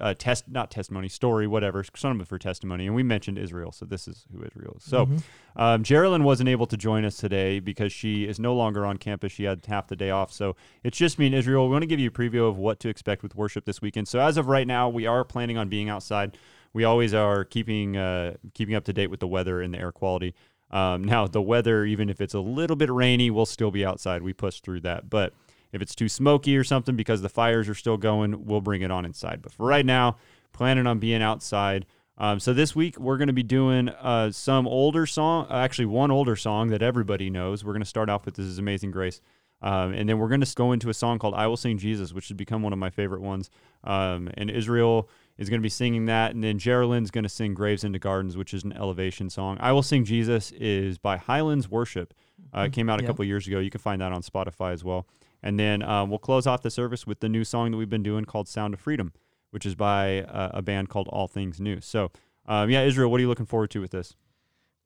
uh, 0.00 0.14
test 0.14 0.44
not 0.48 0.70
testimony 0.70 1.08
story 1.08 1.46
whatever 1.48 1.84
some 1.96 2.12
of 2.12 2.20
it 2.20 2.28
for 2.28 2.38
testimony 2.38 2.86
and 2.86 2.94
we 2.94 3.02
mentioned 3.02 3.36
israel 3.36 3.72
so 3.72 3.84
this 3.84 4.06
is 4.06 4.26
who 4.32 4.44
israel 4.44 4.74
is 4.78 4.84
so 4.84 5.06
Mhm. 5.06 5.22
um, 5.56 5.82
Geraldine 5.82 6.22
wasn't 6.22 6.48
able 6.48 6.66
to 6.66 6.76
join 6.76 7.04
us 7.04 7.16
today 7.16 7.58
because 7.58 7.92
she 7.92 8.24
is 8.24 8.38
no 8.38 8.54
longer 8.54 8.86
on 8.86 8.96
campus 8.98 9.32
she 9.32 9.42
had 9.42 9.64
half 9.66 9.88
the 9.88 9.96
day 9.96 10.10
off 10.10 10.30
so 10.32 10.54
it's 10.84 10.96
just 10.96 11.18
me 11.18 11.26
and 11.26 11.34
israel 11.34 11.66
we 11.66 11.72
want 11.72 11.82
to 11.82 11.86
give 11.88 11.98
you 11.98 12.08
a 12.08 12.12
preview 12.12 12.48
of 12.48 12.56
what 12.58 12.78
to 12.78 12.88
expect 12.88 13.24
with 13.24 13.34
worship 13.34 13.64
this 13.64 13.82
weekend 13.82 14.06
so 14.06 14.20
as 14.20 14.36
of 14.36 14.46
right 14.46 14.68
now 14.68 14.88
we 14.88 15.04
are 15.04 15.24
planning 15.24 15.56
on 15.58 15.68
being 15.68 15.88
outside 15.88 16.38
we 16.72 16.84
always 16.84 17.14
are 17.14 17.44
keeping 17.44 17.96
uh, 17.96 18.34
keeping 18.54 18.74
up 18.74 18.84
to 18.84 18.92
date 18.92 19.08
with 19.08 19.20
the 19.20 19.28
weather 19.28 19.60
and 19.60 19.74
the 19.74 19.78
air 19.78 19.92
quality 19.92 20.34
um, 20.70 21.02
now 21.04 21.26
the 21.26 21.42
weather 21.42 21.84
even 21.84 22.08
if 22.08 22.20
it's 22.20 22.34
a 22.34 22.40
little 22.40 22.76
bit 22.76 22.90
rainy 22.90 23.30
we'll 23.30 23.46
still 23.46 23.70
be 23.70 23.84
outside 23.84 24.22
we 24.22 24.32
push 24.32 24.60
through 24.60 24.80
that 24.80 25.08
but 25.08 25.32
if 25.72 25.82
it's 25.82 25.94
too 25.94 26.08
smoky 26.08 26.56
or 26.56 26.64
something 26.64 26.96
because 26.96 27.22
the 27.22 27.28
fires 27.28 27.68
are 27.68 27.74
still 27.74 27.96
going, 27.96 28.46
we'll 28.46 28.60
bring 28.60 28.82
it 28.82 28.90
on 28.90 29.04
inside. 29.04 29.42
But 29.42 29.52
for 29.52 29.66
right 29.66 29.84
now, 29.84 30.16
planning 30.52 30.86
on 30.86 30.98
being 30.98 31.22
outside. 31.22 31.86
Um, 32.16 32.40
so 32.40 32.52
this 32.52 32.74
week 32.74 32.98
we're 32.98 33.16
going 33.16 33.28
to 33.28 33.34
be 33.34 33.42
doing 33.42 33.88
uh, 33.88 34.32
some 34.32 34.66
older 34.66 35.06
song, 35.06 35.46
actually 35.50 35.86
one 35.86 36.10
older 36.10 36.36
song 36.36 36.68
that 36.68 36.82
everybody 36.82 37.30
knows. 37.30 37.64
We're 37.64 37.74
going 37.74 37.82
to 37.82 37.88
start 37.88 38.08
off 38.08 38.24
with 38.24 38.34
"This 38.34 38.46
Is 38.46 38.58
Amazing 38.58 38.90
Grace," 38.90 39.20
um, 39.62 39.92
and 39.92 40.08
then 40.08 40.18
we're 40.18 40.28
going 40.28 40.40
to 40.40 40.54
go 40.54 40.72
into 40.72 40.88
a 40.88 40.94
song 40.94 41.18
called 41.18 41.34
"I 41.34 41.46
Will 41.46 41.56
Sing 41.56 41.78
Jesus," 41.78 42.12
which 42.12 42.28
has 42.28 42.36
become 42.36 42.62
one 42.62 42.72
of 42.72 42.78
my 42.78 42.90
favorite 42.90 43.20
ones. 43.20 43.50
Um, 43.84 44.30
and 44.34 44.50
Israel 44.50 45.08
is 45.38 45.48
going 45.48 45.60
to 45.60 45.62
be 45.62 45.68
singing 45.68 46.06
that, 46.06 46.34
and 46.34 46.42
then 46.44 46.58
Geraldine's 46.58 47.10
going 47.10 47.22
to 47.24 47.28
sing 47.30 47.54
"Graves 47.54 47.84
into 47.84 47.98
Gardens," 47.98 48.36
which 48.36 48.52
is 48.52 48.64
an 48.64 48.72
elevation 48.72 49.30
song. 49.30 49.56
"I 49.60 49.72
Will 49.72 49.82
Sing 49.82 50.04
Jesus" 50.04 50.52
is 50.52 50.98
by 50.98 51.16
Highlands 51.16 51.68
Worship. 51.70 52.12
Uh, 52.56 52.62
it 52.62 52.72
came 52.72 52.88
out 52.90 52.98
a 52.98 53.02
Yeah. 53.02 53.08
couple 53.08 53.24
years 53.24 53.46
ago. 53.46 53.58
You 53.58 53.70
can 53.70 53.80
find 53.80 54.00
that 54.00 54.12
on 54.12 54.22
Spotify 54.22 54.72
as 54.72 54.82
well. 54.84 55.06
And 55.42 55.58
then 55.58 55.82
um, 55.82 56.08
we'll 56.10 56.18
close 56.18 56.46
off 56.46 56.62
the 56.62 56.70
service 56.70 57.06
with 57.06 57.20
the 57.20 57.28
new 57.28 57.44
song 57.44 57.70
that 57.70 57.76
we've 57.76 57.88
been 57.90 58.02
doing 58.02 58.24
called 58.24 58.48
Sound 58.48 58.74
of 58.74 58.80
Freedom, 58.80 59.12
which 59.50 59.64
is 59.64 59.74
by 59.76 60.22
uh, 60.22 60.50
a 60.54 60.62
band 60.62 60.88
called 60.88 61.06
All 61.08 61.28
Things 61.28 61.60
New. 61.60 61.80
So, 61.80 62.10
um, 62.46 62.70
yeah, 62.70 62.82
Israel, 62.82 63.10
what 63.10 63.18
are 63.18 63.22
you 63.22 63.28
looking 63.28 63.46
forward 63.46 63.70
to 63.70 63.80
with 63.80 63.92
this? 63.92 64.14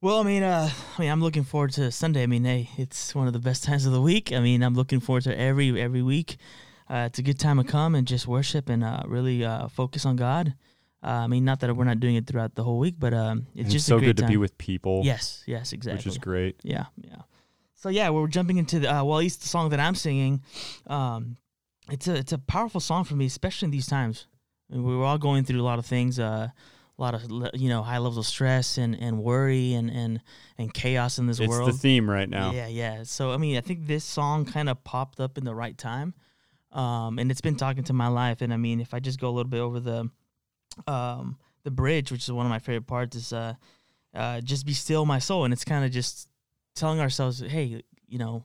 Well, 0.02 0.18
I 0.20 0.24
mean, 0.24 0.42
uh, 0.42 0.68
I 0.98 1.00
mean, 1.00 1.10
I'm 1.10 1.22
looking 1.22 1.44
forward 1.44 1.70
to 1.74 1.90
Sunday. 1.92 2.24
I 2.24 2.26
mean, 2.26 2.44
hey, 2.44 2.68
it's 2.76 3.14
one 3.14 3.28
of 3.28 3.32
the 3.32 3.38
best 3.38 3.62
times 3.68 3.86
of 3.86 3.92
the 3.92 4.02
week. 4.02 4.32
I 4.32 4.40
mean, 4.40 4.62
I'm 4.62 4.74
looking 4.74 5.00
forward 5.00 5.22
to 5.24 5.38
every 5.38 5.80
every 5.80 6.02
week. 6.02 6.36
Uh, 6.92 7.06
it's 7.06 7.18
a 7.18 7.22
good 7.22 7.38
time 7.38 7.56
to 7.56 7.64
come 7.64 7.94
and 7.94 8.06
just 8.06 8.26
worship 8.26 8.68
and 8.68 8.84
uh, 8.84 9.02
really 9.06 9.42
uh, 9.44 9.66
focus 9.68 10.04
on 10.04 10.14
God. 10.16 10.54
Uh, 11.02 11.24
I 11.24 11.26
mean, 11.26 11.44
not 11.44 11.60
that 11.60 11.74
we're 11.74 11.84
not 11.84 12.00
doing 12.00 12.16
it 12.16 12.26
throughout 12.26 12.54
the 12.54 12.62
whole 12.62 12.78
week, 12.78 12.96
but 12.98 13.14
um, 13.14 13.46
it's 13.54 13.62
And 13.64 13.70
just 13.70 13.86
so 13.86 13.96
a 13.96 13.98
great 13.98 14.08
good 14.08 14.16
to 14.18 14.26
be 14.26 14.36
with 14.36 14.58
people, 14.58 15.00
Yes, 15.02 15.42
yes, 15.46 15.72
exactly. 15.72 15.98
which 15.98 16.06
is 16.06 16.18
great. 16.18 16.56
Yeah, 16.62 16.84
yeah. 16.96 17.22
So 17.74 17.88
yeah, 17.88 18.10
we're 18.10 18.28
jumping 18.28 18.58
into 18.58 18.78
the 18.80 18.94
uh, 18.94 19.02
well, 19.04 19.16
at 19.18 19.22
least 19.22 19.40
the 19.42 19.48
song 19.48 19.70
that 19.70 19.80
I'm 19.80 19.94
singing. 19.96 20.42
Um, 20.86 21.38
it's 21.90 22.06
a 22.06 22.14
it's 22.14 22.32
a 22.32 22.38
powerful 22.38 22.80
song 22.80 23.04
for 23.04 23.14
me, 23.16 23.26
especially 23.26 23.66
in 23.66 23.70
these 23.72 23.86
times. 23.86 24.26
I 24.70 24.74
mean, 24.76 24.84
we 24.84 24.94
were 24.94 25.04
all 25.04 25.18
going 25.18 25.44
through 25.44 25.60
a 25.60 25.64
lot 25.64 25.78
of 25.80 25.86
things, 25.86 26.20
uh, 26.20 26.48
a 26.98 27.02
lot 27.02 27.14
of 27.14 27.22
you 27.54 27.68
know 27.68 27.82
high 27.82 27.98
levels 27.98 28.18
of 28.18 28.26
stress 28.26 28.78
and, 28.78 28.94
and 28.94 29.18
worry 29.24 29.74
and, 29.74 29.90
and 29.90 30.20
and 30.58 30.72
chaos 30.72 31.18
in 31.18 31.26
this 31.26 31.40
It's 31.40 31.48
world. 31.48 31.68
the 31.68 31.72
theme 31.72 32.08
right 32.08 32.28
now. 32.28 32.52
Yeah, 32.52 32.68
yeah. 32.68 33.02
So 33.02 33.32
I 33.32 33.38
mean, 33.38 33.56
I 33.56 33.60
think 33.62 33.86
this 33.88 34.04
song 34.04 34.44
kind 34.44 34.68
of 34.68 34.84
popped 34.84 35.18
up 35.18 35.36
in 35.36 35.44
the 35.44 35.54
right 35.54 35.76
time, 35.76 36.14
um, 36.72 37.18
and 37.18 37.30
it's 37.30 37.40
been 37.40 37.56
talking 37.56 37.84
to 37.84 37.92
my 37.92 38.08
life. 38.08 38.40
And 38.42 38.52
I 38.52 38.56
mean, 38.56 38.80
if 38.80 38.94
I 38.94 39.00
just 39.00 39.20
go 39.20 39.28
a 39.28 39.32
little 39.32 39.50
bit 39.50 39.60
over 39.60 39.80
the, 39.80 40.10
um, 40.86 41.38
the 41.64 41.70
bridge, 41.70 42.10
which 42.10 42.24
is 42.24 42.32
one 42.32 42.46
of 42.46 42.50
my 42.50 42.58
favorite 42.58 42.86
parts, 42.86 43.16
is 43.16 43.32
uh, 43.32 43.54
uh, 44.14 44.40
just 44.40 44.66
be 44.66 44.72
still, 44.72 45.04
my 45.06 45.18
soul, 45.18 45.44
and 45.44 45.52
it's 45.52 45.64
kind 45.64 45.84
of 45.84 45.90
just 45.90 46.28
telling 46.74 47.00
ourselves, 47.00 47.40
hey, 47.40 47.82
you 48.08 48.18
know, 48.18 48.44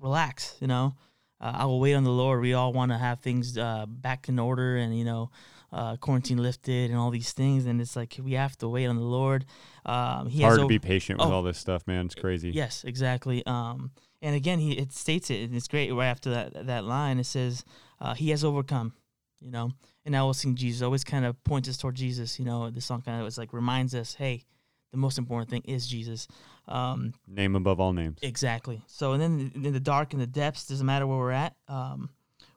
relax. 0.00 0.56
You 0.60 0.66
know, 0.66 0.94
uh, 1.40 1.52
I 1.54 1.64
will 1.66 1.80
wait 1.80 1.94
on 1.94 2.04
the 2.04 2.10
Lord. 2.10 2.40
We 2.40 2.54
all 2.54 2.72
want 2.72 2.92
to 2.92 2.98
have 2.98 3.20
things 3.20 3.56
uh, 3.58 3.86
back 3.88 4.28
in 4.28 4.38
order, 4.38 4.76
and 4.76 4.96
you 4.98 5.04
know. 5.04 5.30
Uh, 5.72 5.96
quarantine 5.96 6.38
lifted 6.40 6.88
and 6.92 6.96
all 7.00 7.10
these 7.10 7.32
things, 7.32 7.66
and 7.66 7.80
it's 7.80 7.96
like 7.96 8.16
we 8.22 8.34
have 8.34 8.56
to 8.56 8.68
wait 8.68 8.86
on 8.86 8.94
the 8.94 9.02
Lord. 9.02 9.44
Um, 9.84 10.28
he 10.28 10.36
It's 10.38 10.42
has 10.42 10.50
hard 10.50 10.58
to 10.58 10.62
over- 10.62 10.68
be 10.68 10.78
patient 10.78 11.18
with 11.18 11.26
Oh. 11.26 11.32
all 11.32 11.42
this 11.42 11.58
stuff, 11.58 11.84
man. 11.88 12.06
It's 12.06 12.14
crazy. 12.14 12.52
Yes, 12.52 12.84
exactly. 12.84 13.44
Um, 13.44 13.90
And 14.24 14.34
again, 14.34 14.58
he 14.58 14.72
it 14.72 14.92
states 14.92 15.30
it, 15.30 15.42
and 15.44 15.54
it's 15.54 15.68
great. 15.68 15.92
Right 15.92 16.06
after 16.06 16.30
that 16.30 16.66
that 16.66 16.84
line, 16.84 17.18
it 17.18 17.26
says, 17.26 17.64
uh, 18.00 18.14
"He 18.14 18.30
has 18.30 18.42
overcome." 18.42 18.94
You 19.40 19.50
know, 19.50 19.72
and 20.06 20.16
I 20.16 20.22
will 20.22 20.32
sing 20.32 20.54
Jesus. 20.54 20.80
Always 20.80 21.04
kind 21.04 21.26
of 21.26 21.42
points 21.44 21.68
us 21.68 21.76
toward 21.76 21.94
Jesus. 21.94 22.38
You 22.38 22.46
know, 22.46 22.70
the 22.70 22.80
song 22.80 23.02
kind 23.02 23.18
of 23.20 23.24
was 23.24 23.36
like 23.36 23.52
reminds 23.52 23.94
us, 23.94 24.14
hey, 24.14 24.44
the 24.90 24.96
most 24.96 25.18
important 25.18 25.50
thing 25.50 25.60
is 25.66 25.86
Jesus. 25.86 26.26
Um, 26.66 27.12
Name 27.28 27.54
above 27.54 27.78
all 27.80 27.92
names. 27.92 28.18
exactly. 28.22 28.82
So, 28.86 29.12
and 29.12 29.20
then 29.20 29.52
in 29.54 29.72
the 29.74 29.80
dark 29.80 30.14
and 30.14 30.22
the 30.22 30.26
depths, 30.26 30.66
doesn't 30.68 30.86
matter 30.86 31.06
where 31.06 31.18
we're 31.18 31.30
at. 31.32 31.54
Um, 31.68 32.08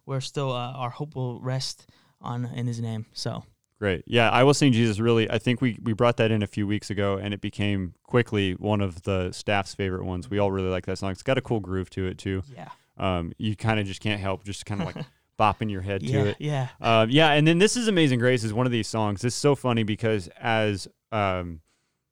we're 0.05 0.21
still 0.21 0.53
uh, 0.53 0.71
our 0.71 0.89
hope 0.89 1.15
will 1.15 1.41
rest 1.41 1.87
on 2.21 2.45
in 2.45 2.67
His 2.67 2.79
name. 2.79 3.05
So 3.11 3.43
Great. 3.79 4.03
Yeah, 4.07 4.29
I 4.31 4.43
will 4.43 4.53
sing 4.55 4.71
Jesus 4.71 4.99
really. 4.99 5.29
I 5.29 5.37
think 5.37 5.61
we 5.61 5.77
we 5.83 5.93
brought 5.93 6.17
that 6.17 6.31
in 6.31 6.41
a 6.41 6.47
few 6.47 6.65
weeks 6.65 6.89
ago 6.89 7.17
and 7.17 7.33
it 7.33 7.41
became 7.41 7.93
quickly 8.03 8.53
one 8.53 8.81
of 8.81 9.03
the 9.03 9.31
staff's 9.31 9.75
favorite 9.75 10.03
ones. 10.03 10.29
We 10.29 10.39
all 10.39 10.51
really 10.51 10.69
like 10.69 10.85
that 10.87 10.97
song. 10.97 11.11
It's 11.11 11.21
got 11.23 11.37
a 11.37 11.41
cool 11.41 11.59
groove 11.59 11.89
to 11.91 12.07
it 12.07 12.17
too. 12.17 12.41
yeah, 12.55 12.69
Um, 12.97 13.33
you 13.37 13.55
kind 13.55 13.79
of 13.79 13.85
just 13.85 14.01
can't 14.01 14.19
help 14.19 14.43
just 14.43 14.65
kind 14.65 14.81
of 14.81 14.87
like 14.95 15.05
bopping 15.39 15.69
your 15.69 15.81
head 15.81 16.01
to 16.01 16.07
yeah, 16.07 16.23
it. 16.23 16.35
yeah, 16.39 16.67
Um, 16.81 17.11
yeah, 17.11 17.31
and 17.33 17.45
then 17.47 17.59
this 17.59 17.77
is 17.77 17.87
Amazing 17.87 18.17
Grace 18.17 18.43
is 18.43 18.51
one 18.51 18.65
of 18.65 18.71
these 18.71 18.87
songs. 18.87 19.23
It's 19.23 19.35
so 19.35 19.53
funny 19.53 19.83
because 19.83 20.27
as 20.41 20.87
um, 21.11 21.61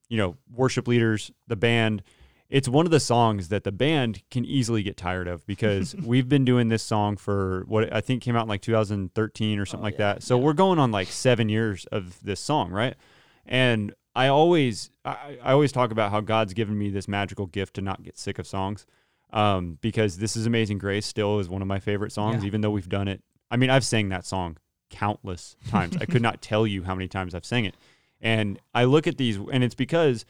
you 0.08 0.18
know, 0.18 0.38
worship 0.54 0.88
leaders, 0.88 1.32
the 1.48 1.56
band, 1.56 2.04
it's 2.50 2.68
one 2.70 2.86
of 2.86 2.92
the 2.92 3.00
songs 3.00 3.48
that 3.50 3.64
the 3.64 3.72
band 3.72 4.22
can 4.30 4.46
easily 4.46 4.84
get 4.84 4.98
tired 4.98 5.28
of 5.28 5.46
because 5.48 5.96
we've 6.04 6.30
been 6.30 6.46
doing 6.46 6.68
this 6.70 6.84
song 6.84 7.18
for 7.18 7.64
what 7.68 7.92
I 7.94 8.02
think 8.02 8.22
came 8.24 8.36
out 8.36 8.44
in 8.44 8.50
like 8.50 8.62
2013 8.62 9.60
or 9.60 9.66
something 9.66 9.82
Oh, 9.82 9.84
like 9.84 9.94
yeah, 9.96 10.14
that. 10.14 10.24
So 10.24 10.38
we're 10.38 10.54
going 10.54 10.80
on 10.80 10.92
like 10.92 11.08
seven 11.08 11.50
years 11.50 11.86
of 11.92 12.20
this 12.24 12.40
song, 12.40 12.72
right? 12.72 12.96
And 13.46 13.94
I 14.16 14.28
always, 14.28 14.92
I, 15.04 15.38
I 15.44 15.52
always 15.52 15.72
talk 15.72 15.92
about 15.92 16.12
how 16.12 16.22
God's 16.22 16.54
given 16.54 16.78
me 16.78 16.90
this 16.90 17.08
magical 17.08 17.48
gift 17.48 17.76
to 17.76 17.82
not 17.82 18.02
get 18.04 18.18
sick 18.18 18.40
of 18.40 18.48
songs, 18.48 18.86
um, 19.34 19.78
because 19.82 20.18
this 20.20 20.38
is 20.38 20.46
Amazing 20.46 20.78
Grace 20.78 21.06
still 21.06 21.40
is 21.40 21.50
one 21.50 21.62
of 21.62 21.68
my 21.68 21.80
favorite 21.80 22.12
songs, 22.12 22.42
Yeah. 22.44 22.48
even 22.48 22.62
though 22.62 22.70
we've 22.72 22.88
done 22.90 23.08
it. 23.08 23.22
I 23.52 23.58
mean, 23.58 23.70
I've 23.70 23.84
sang 23.86 24.10
that 24.10 24.26
song 24.26 24.58
countless 24.90 25.56
times. 25.70 25.98
I 26.00 26.06
could 26.06 26.22
not 26.22 26.42
tell 26.42 26.66
you 26.66 26.84
how 26.84 26.96
many 26.96 27.08
times 27.08 27.36
I've 27.36 27.46
sang 27.46 27.66
it. 27.66 27.76
And 28.22 28.60
I 28.74 28.86
look 28.86 29.08
at 29.08 29.18
these, 29.18 29.38
and 29.52 29.64
it's 29.64 29.76
because 29.76 30.26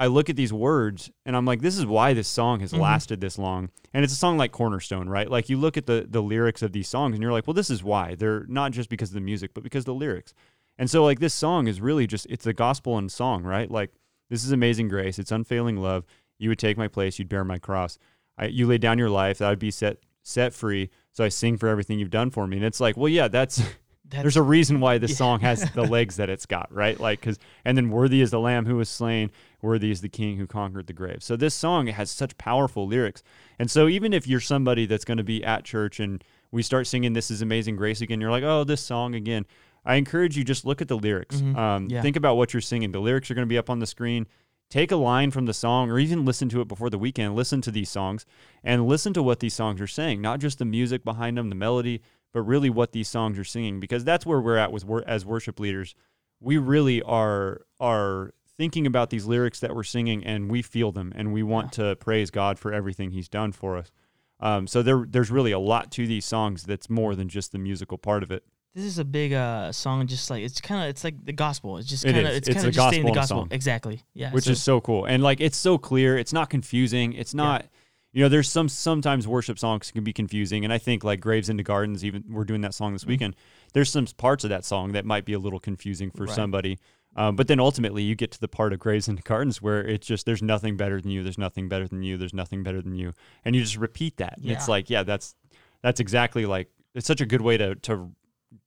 I 0.00 0.06
look 0.06 0.30
at 0.30 0.34
these 0.36 0.52
words 0.52 1.10
and 1.26 1.36
I'm 1.36 1.44
like, 1.44 1.60
this 1.60 1.76
is 1.78 1.84
why 1.86 2.14
this 2.14 2.26
song 2.26 2.60
has 2.60 2.72
Mhm. 2.72 2.80
lasted 2.80 3.20
this 3.20 3.38
long. 3.38 3.68
And 3.94 4.02
it's 4.02 4.12
a 4.14 4.16
song 4.16 4.38
like 4.38 4.50
Cornerstone, 4.50 5.08
right? 5.08 5.30
Like 5.30 5.48
you 5.50 5.56
look 5.58 5.76
at 5.76 5.86
the 5.86 6.06
the 6.08 6.22
lyrics 6.22 6.62
of 6.62 6.72
these 6.72 6.88
songs 6.88 7.14
and 7.14 7.22
you're 7.22 7.32
like, 7.32 7.46
well, 7.46 7.54
this 7.54 7.70
is 7.70 7.84
why. 7.84 8.14
They're 8.14 8.46
not 8.48 8.72
just 8.72 8.88
because 8.88 9.10
of 9.10 9.14
the 9.14 9.20
music, 9.20 9.52
but 9.54 9.62
because 9.62 9.82
of 9.82 9.86
the 9.86 9.94
lyrics. 9.94 10.32
And 10.78 10.88
so 10.90 11.04
like 11.04 11.20
this 11.20 11.34
song 11.34 11.66
is 11.68 11.80
really 11.80 12.06
just 12.06 12.26
it's 12.30 12.46
a 12.46 12.52
gospel 12.54 12.96
and 12.98 13.12
song, 13.12 13.42
right? 13.44 13.70
Like 13.70 13.92
this 14.30 14.42
is 14.44 14.52
amazing 14.52 14.88
grace. 14.88 15.18
It's 15.18 15.32
unfailing 15.32 15.76
love. 15.76 16.04
You 16.38 16.48
would 16.48 16.58
take 16.58 16.78
my 16.78 16.88
place, 16.88 17.18
you'd 17.18 17.28
bear 17.28 17.44
my 17.44 17.58
cross. 17.58 17.98
I, 18.38 18.46
you 18.46 18.66
laid 18.66 18.80
down 18.80 18.98
your 18.98 19.10
life, 19.10 19.38
that 19.38 19.50
would 19.50 19.58
be 19.58 19.70
set 19.70 19.98
set 20.22 20.54
free. 20.54 20.88
So 21.12 21.24
I 21.24 21.28
sing 21.28 21.58
for 21.58 21.68
everything 21.68 21.98
you've 21.98 22.10
done 22.10 22.30
for 22.30 22.46
me. 22.46 22.56
And 22.56 22.64
it's 22.64 22.80
like, 22.80 22.96
well, 22.96 23.08
yeah, 23.08 23.28
that's 23.28 23.60
That's, 24.10 24.22
there's 24.22 24.36
a 24.36 24.42
reason 24.42 24.80
why 24.80 24.98
this 24.98 25.10
Yeah. 25.16 25.16
song 25.18 25.40
has 25.40 25.70
the 25.72 25.84
legs 25.84 26.16
that 26.16 26.28
it's 26.28 26.44
got, 26.44 26.72
right? 26.74 26.98
Like, 26.98 27.22
cause, 27.22 27.38
and 27.64 27.76
then 27.76 27.90
worthy 27.90 28.20
is 28.22 28.32
the 28.32 28.40
lamb 28.40 28.66
who 28.66 28.74
was 28.74 28.88
slain, 28.88 29.30
worthy 29.62 29.90
is 29.90 30.00
the 30.00 30.08
king 30.08 30.36
who 30.36 30.46
conquered 30.46 30.86
the 30.86 30.92
grave. 30.92 31.22
So 31.22 31.36
this 31.36 31.54
song 31.54 31.86
has 31.88 32.10
such 32.10 32.36
powerful 32.38 32.86
lyrics. 32.86 33.22
And 33.58 33.70
so 33.70 33.88
even 33.88 34.12
if 34.12 34.26
you're 34.26 34.40
somebody 34.40 34.86
that's 34.86 35.04
going 35.04 35.18
to 35.18 35.24
be 35.24 35.44
at 35.44 35.64
church 35.64 36.00
and 36.00 36.22
we 36.50 36.62
start 36.62 36.86
singing 36.86 37.12
This 37.12 37.30
is 37.30 37.42
Amazing 37.42 37.76
Grace 37.76 38.00
again, 38.00 38.20
you're 38.20 38.30
like, 38.30 38.44
oh, 38.44 38.64
this 38.64 38.80
song 38.80 39.14
again. 39.14 39.46
I 39.84 39.94
encourage 39.96 40.36
you 40.36 40.44
just 40.44 40.66
look 40.66 40.82
at 40.82 40.88
the 40.88 40.96
lyrics. 40.98 41.36
Mhm. 41.40 41.56
Um, 41.56 41.86
Yeah. 41.90 42.02
Think 42.02 42.16
about 42.16 42.36
what 42.36 42.52
you're 42.52 42.60
singing. 42.60 42.92
The 42.92 43.00
lyrics 43.00 43.30
are 43.30 43.34
going 43.34 43.46
to 43.46 43.50
be 43.50 43.58
up 43.58 43.70
on 43.70 43.78
the 43.78 43.86
screen. 43.86 44.26
Take 44.68 44.92
a 44.92 44.96
line 44.96 45.30
from 45.30 45.46
the 45.46 45.54
song 45.54 45.90
or 45.90 45.98
even 45.98 46.24
listen 46.24 46.48
to 46.50 46.60
it 46.60 46.68
before 46.68 46.90
the 46.90 46.98
weekend. 46.98 47.34
Listen 47.34 47.60
to 47.62 47.70
these 47.70 47.88
songs 47.90 48.24
and 48.62 48.86
listen 48.86 49.12
to 49.14 49.22
what 49.22 49.40
these 49.40 49.54
songs 49.54 49.80
are 49.80 49.86
saying, 49.88 50.20
not 50.20 50.38
just 50.38 50.58
the 50.58 50.64
music 50.64 51.02
behind 51.02 51.36
them, 51.38 51.48
the 51.48 51.54
melody, 51.56 52.02
but 52.32 52.42
really 52.42 52.70
what 52.70 52.92
these 52.92 53.08
songs 53.08 53.36
are 53.38 53.44
singing 53.44 53.80
because 53.80 54.04
that's 54.04 54.24
where 54.24 54.40
we're 54.40 54.56
at 54.58 54.70
with 54.70 54.84
as 55.08 55.24
worship 55.26 55.58
leaders. 55.58 55.94
We 56.40 56.56
really 56.58 57.02
are 57.02 57.62
are 57.80 58.32
thinking 58.60 58.86
about 58.86 59.08
these 59.08 59.24
lyrics 59.24 59.58
that 59.60 59.74
we're 59.74 59.82
singing 59.82 60.22
and 60.22 60.50
we 60.50 60.60
feel 60.60 60.92
them 60.92 61.14
and 61.16 61.32
we 61.32 61.42
want 61.42 61.72
to 61.72 61.96
praise 61.96 62.30
God 62.30 62.58
for 62.58 62.74
everything 62.74 63.10
he's 63.10 63.26
done 63.26 63.52
for 63.52 63.78
us. 63.78 63.90
Um, 64.38 64.66
so 64.66 64.82
there 64.82 65.06
there's 65.08 65.30
really 65.30 65.52
a 65.52 65.58
lot 65.58 65.90
to 65.92 66.06
these 66.06 66.26
songs 66.26 66.64
that's 66.64 66.90
more 66.90 67.14
than 67.14 67.30
just 67.30 67.52
the 67.52 67.58
musical 67.58 67.96
part 67.96 68.22
of 68.22 68.30
it. 68.30 68.44
this 68.74 68.84
is 68.84 68.98
a 68.98 69.04
big 69.04 69.32
uh 69.32 69.72
song. 69.72 70.06
Just 70.06 70.28
like 70.28 70.42
it's 70.42 70.60
kind 70.60 70.82
of 70.82 70.90
it's 70.90 71.04
like 71.04 71.24
the 71.24 71.32
gospel. 71.32 71.78
It's 71.78 71.88
just 71.88 72.04
kind 72.04 72.18
of 72.18 72.26
is. 72.26 72.36
it's 72.36 72.48
It's 72.48 72.56
kind 72.56 72.68
of 72.68 72.74
just 72.74 72.88
stating 72.88 73.06
the 73.06 73.12
gospel 73.12 73.12
in 73.12 73.16
a 73.16 73.20
gospel. 73.22 73.36
song. 73.44 73.48
Exactly. 73.50 74.02
Yeah. 74.12 74.30
which 74.32 74.44
so- 74.44 74.50
is 74.50 74.62
so 74.62 74.80
cool. 74.82 75.06
And 75.06 75.22
like 75.22 75.40
it's 75.40 75.56
so 75.56 75.78
clear. 75.78 76.18
It's 76.18 76.34
not 76.34 76.50
confusing. 76.50 77.14
It's 77.14 77.32
not 77.32 77.64
you 78.12 78.22
know, 78.24 78.28
there's 78.28 78.48
some 78.50 78.68
sometimes 78.68 79.26
worship 79.28 79.56
songs 79.58 79.90
can 79.92 80.02
be 80.04 80.12
confusing. 80.12 80.64
And 80.64 80.72
I 80.72 80.78
think 80.78 81.02
like 81.02 81.20
Graves 81.20 81.48
into 81.48 81.62
Gardens, 81.62 82.04
even 82.04 82.24
we're 82.28 82.44
doing 82.44 82.60
that 82.62 82.74
song 82.74 82.92
this 82.92 83.02
Mm-hmm. 83.02 83.10
weekend. 83.10 83.36
There's 83.72 83.88
some 83.88 84.04
parts 84.18 84.42
of 84.44 84.50
that 84.50 84.64
song 84.66 84.92
that 84.92 85.04
might 85.06 85.24
be 85.24 85.32
a 85.32 85.38
little 85.38 85.60
confusing 85.60 86.10
for 86.10 86.24
Right. 86.24 86.34
somebody. 86.34 86.78
Um, 87.16 87.34
but 87.36 87.48
then 87.48 87.58
ultimately 87.58 88.02
you 88.04 88.14
get 88.14 88.30
to 88.32 88.40
the 88.40 88.46
part 88.48 88.72
of 88.72 88.78
Graves 88.78 89.08
into 89.08 89.22
Gardens 89.22 89.60
where 89.60 89.80
it's 89.84 90.06
just 90.06 90.26
there's 90.26 90.42
nothing 90.42 90.76
better 90.76 91.00
than 91.00 91.10
you, 91.10 91.22
there's 91.24 91.38
nothing 91.38 91.68
better 91.68 91.88
than 91.88 92.02
you, 92.02 92.16
there's 92.16 92.32
nothing 92.34 92.62
better 92.62 92.80
than 92.80 92.94
you. 92.94 93.14
And 93.44 93.56
you 93.56 93.62
just 93.62 93.76
repeat 93.76 94.16
that. 94.18 94.36
And 94.38 94.46
It's 94.50 94.68
like, 94.68 94.88
yeah, 94.90 95.02
that's 95.02 95.34
that's 95.82 95.98
exactly 96.00 96.46
like 96.46 96.68
it's 96.94 97.06
such 97.06 97.20
a 97.20 97.26
good 97.26 97.40
way 97.40 97.56
to 97.56 97.74
to 97.74 98.12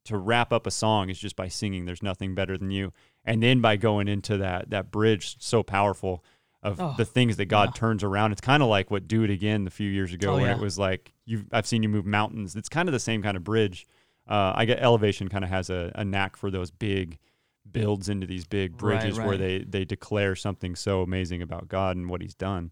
to 0.05 0.17
wrap 0.17 0.51
up 0.51 0.67
a 0.67 0.71
song 0.71 1.09
is 1.09 1.19
just 1.19 1.35
by 1.35 1.47
singing 1.47 1.85
there's 1.85 2.01
nothing 2.03 2.33
better 2.35 2.57
than 2.57 2.71
you 2.71 2.91
and 3.25 3.43
then 3.43 3.59
by 3.61 3.75
going 3.75 4.07
into 4.07 4.37
that 4.37 4.69
that 4.69 4.91
bridge 4.91 5.35
so 5.39 5.61
powerful 5.63 6.23
of 6.61 6.79
Oh, 6.79 6.93
the 6.97 7.03
things 7.05 7.35
that 7.37 7.45
God 7.45 7.69
yeah. 7.69 7.79
turns 7.79 8.03
around. 8.05 8.31
It's 8.31 8.39
kind 8.41 8.63
of 8.63 8.69
like 8.69 8.89
what 8.89 9.05
Do 9.07 9.23
It 9.23 9.29
Again 9.29 9.67
a 9.67 9.69
few 9.69 9.89
years 9.89 10.13
ago 10.13 10.31
Oh, 10.31 10.35
when 10.35 10.45
yeah. 10.45 10.55
it 10.55 10.59
was 10.61 10.79
like 10.79 11.13
you 11.25 11.45
I've 11.51 11.67
seen 11.67 11.83
you 11.83 11.89
move 11.89 12.05
mountains. 12.05 12.55
It's 12.55 12.69
kind 12.69 12.87
of 12.89 12.93
the 12.93 12.99
same 12.99 13.21
kind 13.21 13.35
of 13.37 13.43
bridge. 13.43 13.85
Uh, 14.27 14.53
I 14.55 14.63
get 14.65 14.79
Elevation 14.79 15.27
kind 15.27 15.43
of 15.43 15.49
has 15.49 15.69
a, 15.69 15.91
a 15.95 16.05
knack 16.05 16.37
for 16.37 16.49
those 16.49 16.71
big 16.71 17.19
builds 17.69 18.09
into 18.09 18.27
these 18.27 18.45
big 18.45 18.73
Right, 18.73 18.79
bridges 19.01 19.17
where 19.19 19.37
they 19.37 19.59
they 19.59 19.85
declare 19.85 20.35
something 20.35 20.75
so 20.75 21.01
amazing 21.01 21.41
about 21.41 21.67
God 21.67 21.95
and 21.95 22.09
what 22.09 22.21
He's 22.21 22.35
done. 22.35 22.71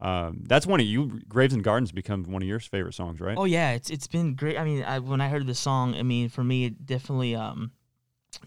Um, 0.00 0.44
that's 0.46 0.66
one 0.66 0.80
of 0.80 0.86
you 0.86 1.20
Graves 1.28 1.52
and 1.52 1.62
Gardens 1.62 1.92
becomes 1.92 2.26
one 2.26 2.42
of 2.42 2.48
your 2.48 2.58
favorite 2.58 2.94
songs, 2.94 3.20
right? 3.20 3.36
Oh 3.38 3.44
yeah, 3.44 3.72
it's 3.72 3.90
it's 3.90 4.06
been 4.06 4.34
great. 4.34 4.58
I 4.58 4.64
mean, 4.64 4.82
I, 4.82 4.98
when 4.98 5.20
I 5.20 5.28
heard 5.28 5.46
the 5.46 5.54
song, 5.54 5.94
I 5.94 6.02
mean, 6.02 6.28
for 6.28 6.42
me, 6.42 6.64
it 6.66 6.86
definitely 6.86 7.34
um 7.34 7.72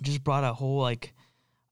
just 0.01 0.23
brought 0.23 0.43
a 0.43 0.53
whole 0.53 0.79
like 0.81 1.13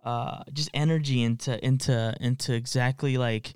uh 0.04 0.44
just 0.54 0.70
energy 0.74 1.24
into 1.24 1.64
into 1.66 2.16
into 2.20 2.54
exactly 2.54 3.18
like 3.18 3.54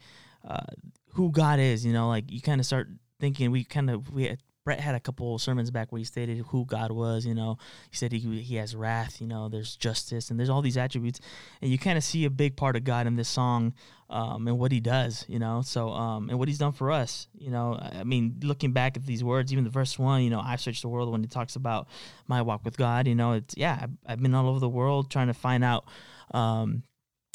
uh 0.47 0.65
who 1.13 1.31
God 1.31 1.59
is. 1.59 1.85
You 1.85 1.93
know, 1.93 2.07
like 2.09 2.31
you 2.31 2.41
kind 2.41 2.59
of 2.59 2.65
start 2.65 2.89
thinking. 3.19 3.51
We 3.51 3.63
kind 3.63 3.89
of 3.89 4.11
we 4.11 4.23
had, 4.25 4.39
Bret 4.65 4.79
had 4.79 4.95
a 4.95 4.99
couple 4.99 5.37
sermons 5.37 5.69
back 5.69 5.91
where 5.91 5.99
he 5.99 6.05
stated 6.05 6.39
who 6.47 6.65
God 6.65 6.91
was. 6.91 7.23
You 7.23 7.35
know, 7.35 7.59
he 7.91 7.95
said 7.95 8.11
he 8.11 8.41
he 8.41 8.55
has 8.55 8.75
wrath. 8.75 9.21
You 9.21 9.27
know, 9.27 9.47
there's 9.47 9.75
justice 9.75 10.31
and 10.31 10.39
there's 10.39 10.49
all 10.49 10.63
these 10.63 10.75
attributes, 10.75 11.21
and 11.61 11.71
you 11.71 11.77
kind 11.77 11.99
of 11.99 12.03
see 12.03 12.25
a 12.25 12.31
big 12.31 12.57
part 12.57 12.75
of 12.75 12.83
God 12.83 13.05
in 13.05 13.15
this 13.15 13.29
song 13.29 13.75
um, 14.09 14.47
and 14.47 14.57
what 14.57 14.71
he 14.71 14.79
does, 14.79 15.23
you 15.27 15.37
know. 15.37 15.61
So, 15.61 15.89
um, 15.89 16.29
and 16.29 16.39
what 16.39 16.47
he's 16.47 16.57
done 16.57 16.71
for 16.71 16.91
us, 16.91 17.27
you 17.37 17.51
know. 17.51 17.79
I 17.79 18.03
mean, 18.03 18.39
looking 18.41 18.71
back 18.71 18.97
at 18.97 19.05
these 19.05 19.23
words, 19.23 19.53
even 19.53 19.65
the 19.65 19.69
verse 19.69 19.99
one, 19.99 20.23
you 20.23 20.31
know, 20.31 20.41
I've 20.43 20.61
searched 20.61 20.81
the 20.81 20.89
world 20.89 21.11
when 21.11 21.21
he 21.21 21.27
talks 21.27 21.55
about 21.55 21.87
my 22.27 22.41
walk 22.41 22.65
with 22.65 22.75
God, 22.75 23.07
you 23.07 23.15
know, 23.15 23.33
it's 23.33 23.55
yeah, 23.55 23.77
I've, 23.83 23.91
I've 24.07 24.21
been 24.21 24.33
all 24.33 24.49
over 24.49 24.59
the 24.59 24.67
world 24.67 25.11
trying 25.11 25.27
to 25.27 25.35
find 25.35 25.63
out, 25.63 25.85
um, 26.31 26.81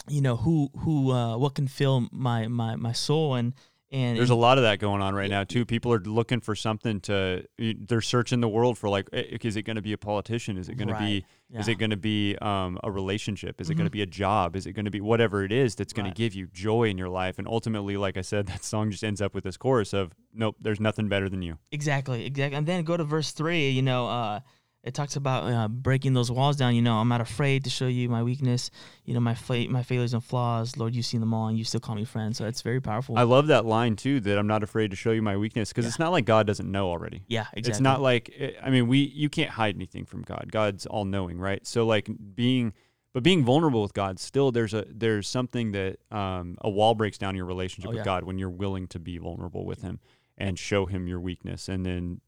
you 0.09 0.21
know, 0.21 0.35
who 0.35 0.69
who 0.81 1.13
uh, 1.13 1.37
what 1.37 1.55
can 1.55 1.69
fill 1.69 2.09
my 2.11 2.49
my 2.49 2.75
my 2.75 2.93
soul 2.93 3.37
and 3.37 3.55
and 3.93 4.17
There's 4.17 4.31
a 4.31 4.35
lot 4.37 4.57
of 4.59 4.63
that 4.65 4.79
going 4.79 5.03
on 5.03 5.15
right 5.15 5.29
now 5.31 5.43
too. 5.45 5.65
People 5.65 5.93
are 5.93 5.99
looking 5.99 6.41
for 6.41 6.55
something 6.55 7.01
to. 7.03 7.45
They're 7.59 8.01
searching 8.01 8.41
the 8.41 8.49
world 8.49 8.79
for 8.79 8.89
like, 8.89 9.09
is 9.13 9.57
it 9.57 9.63
going 9.63 9.77
to 9.77 9.83
be 9.83 9.93
a 9.93 9.99
politician? 9.99 10.57
Is 10.57 10.69
it 10.69 10.77
going 10.77 10.89
to 10.89 10.95
Right. 10.95 11.25
be? 11.51 11.59
Is 11.59 11.67
it 11.67 11.79
going 11.81 11.91
to 11.91 11.97
be 11.97 12.37
um, 12.41 12.79
a 12.85 12.91
relationship? 12.93 13.61
Is 13.61 13.71
it 13.71 13.75
going 13.75 13.87
to 13.87 13.91
be 13.91 14.03
a 14.03 14.07
job? 14.07 14.55
Is 14.55 14.67
it 14.67 14.73
going 14.75 14.85
to 14.85 14.91
be 14.93 15.01
whatever 15.01 15.43
it 15.43 15.51
is 15.51 15.75
that's 15.75 15.93
going 15.93 16.05
Right. 16.07 16.15
to 16.15 16.23
give 16.23 16.33
you 16.33 16.47
joy 16.47 16.85
in 16.85 16.97
your 16.97 17.09
life? 17.09 17.39
And 17.41 17.49
ultimately, 17.49 17.97
like 17.97 18.17
I 18.17 18.21
said, 18.21 18.47
that 18.53 18.63
song 18.63 18.93
just 18.93 19.03
ends 19.03 19.21
up 19.21 19.35
with 19.35 19.43
this 19.43 19.57
chorus 19.57 19.93
of, 19.93 20.13
"Nope, 20.33 20.55
there's 20.61 20.79
nothing 20.81 21.09
better 21.09 21.29
than 21.29 21.43
you." 21.43 21.59
Exactly, 21.73 22.25
exactly. 22.27 22.57
And 22.57 22.67
then 22.67 22.85
go 22.85 22.97
to 22.97 23.03
verse 23.05 23.33
three. 23.33 23.71
You 23.71 23.83
know, 23.83 24.07
uh, 24.09 24.41
it 24.83 24.95
talks 24.95 25.15
about 25.17 25.45
uh, 25.53 25.69
breaking 25.69 26.15
those 26.15 26.31
walls 26.31 26.57
down. 26.57 26.75
You 26.75 26.81
know, 26.81 26.97
I'm 26.97 27.09
not 27.09 27.21
afraid 27.21 27.65
to 27.65 27.71
show 27.71 27.87
you 27.87 28.09
my 28.09 28.23
weakness. 28.23 28.71
You 29.05 29.13
know, 29.15 29.21
my 29.21 29.35
fa- 29.35 29.67
my 29.69 29.83
failures 29.83 30.15
and 30.15 30.25
flaws. 30.25 30.77
Lord, 30.79 30.95
you've 30.95 31.05
seen 31.05 31.21
them 31.21 31.35
all, 31.35 31.49
and 31.49 31.59
you 31.59 31.65
still 31.65 31.81
call 31.81 31.95
me 31.95 32.05
friend. 32.05 32.35
So 32.35 32.47
it's 32.47 32.63
very 32.63 32.81
powerful. 32.81 33.19
I 33.19 33.25
love 33.25 33.49
that 33.49 33.67
line 33.67 33.95
too. 33.97 34.21
That 34.21 34.39
I'm 34.39 34.47
not 34.47 34.63
afraid 34.63 34.91
to 34.91 34.97
show 34.97 35.11
you 35.11 35.21
my 35.21 35.37
weakness 35.37 35.69
because 35.69 35.85
Yeah. 35.85 35.89
it's 35.91 35.99
not 35.99 36.13
like 36.13 36.25
God 36.25 36.47
doesn't 36.47 36.71
know 36.71 36.89
already. 36.89 37.25
yeah, 37.29 37.43
exactly. 37.53 37.71
It's 37.71 37.81
not 37.81 38.01
like 38.01 38.33
eh, 38.39 38.53
I 38.63 38.71
mean, 38.71 38.89
we 38.89 38.99
you 39.01 39.29
can't 39.29 39.51
hide 39.51 39.75
anything 39.75 40.07
from 40.07 40.23
God. 40.23 40.49
God's 40.51 40.87
all 40.87 41.05
knowing, 41.05 41.39
right? 41.39 41.67
So 41.67 41.85
like 41.87 42.09
being 42.35 42.73
but 43.13 43.23
being 43.23 43.45
vulnerable 43.45 43.83
with 43.83 43.93
God, 43.93 44.19
still 44.19 44.51
there's 44.51 44.73
a 44.73 44.87
there's 44.89 45.29
something 45.29 45.73
that 45.73 45.99
um, 46.11 46.57
a 46.63 46.71
wall 46.71 46.95
breaks 46.95 47.19
down 47.19 47.31
in 47.31 47.37
your 47.37 47.45
relationship 47.45 47.89
Oh, 47.89 47.91
with 47.91 47.99
yeah. 47.99 48.05
God 48.05 48.25
when 48.25 48.39
you're 48.39 48.49
willing 48.49 48.87
to 48.89 48.99
be 48.99 49.19
vulnerable 49.19 49.67
with 49.67 49.83
Him 49.83 49.99
and 50.39 50.59
show 50.59 50.87
Him 50.87 51.07
your 51.07 51.21
weakness, 51.21 51.69
and 51.69 51.85
then 51.85 52.21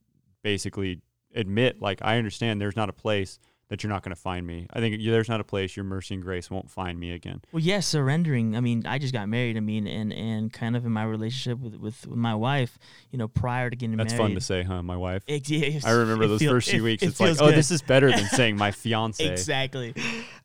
basically 0.43 1.01
admit 1.35 1.81
like 1.81 1.99
I 2.01 2.17
understand 2.17 2.61
there's 2.61 2.75
not 2.75 2.89
a 2.89 2.93
place 2.93 3.39
that 3.69 3.81
you're 3.81 3.89
not 3.89 4.03
going 4.03 4.15
to 4.15 4.21
find 4.21 4.45
me. 4.45 4.67
I 4.71 4.79
think 4.79 5.01
there's 5.03 5.29
not 5.29 5.39
a 5.39 5.43
place 5.43 5.75
your 5.75 5.83
mercy 5.83 6.13
and 6.13 6.23
grace 6.23 6.51
won't 6.51 6.69
find 6.69 6.99
me 6.99 7.11
again. 7.11 7.41
Well, 7.51 7.59
yes, 7.59 7.67
yeah, 7.67 7.79
surrendering. 7.79 8.55
I 8.55 8.59
mean, 8.59 8.85
I 8.85 8.99
just 8.99 9.13
got 9.13 9.27
married. 9.27 9.57
I 9.57 9.61
mean, 9.61 9.87
and 9.87 10.13
and 10.13 10.53
kind 10.53 10.75
of 10.75 10.85
in 10.85 10.91
my 10.91 11.03
relationship 11.03 11.59
with 11.59 11.75
with, 11.75 12.05
with 12.05 12.17
my 12.17 12.35
wife, 12.35 12.77
you 13.09 13.17
know, 13.17 13.27
prior 13.27 13.69
to 13.69 13.75
getting 13.75 13.97
That's 13.97 14.13
married. 14.13 14.35
That's 14.35 14.47
fun 14.47 14.59
to 14.59 14.63
say, 14.63 14.63
huh? 14.63 14.83
My 14.83 14.97
wife. 14.97 15.23
It, 15.25 15.49
yeah, 15.49 15.79
I 15.85 15.91
remember 15.91 16.27
those 16.27 16.39
feel, 16.39 16.51
first 16.51 16.69
few 16.69 16.81
it, 16.81 16.83
weeks. 16.83 17.03
It 17.03 17.07
it's 17.07 17.19
like, 17.19 17.37
good. 17.37 17.41
oh, 17.41 17.51
this 17.51 17.71
is 17.71 17.81
better 17.81 18.11
than 18.11 18.25
saying 18.27 18.57
my 18.57 18.71
fiance. 18.71 19.25
exactly. 19.25 19.95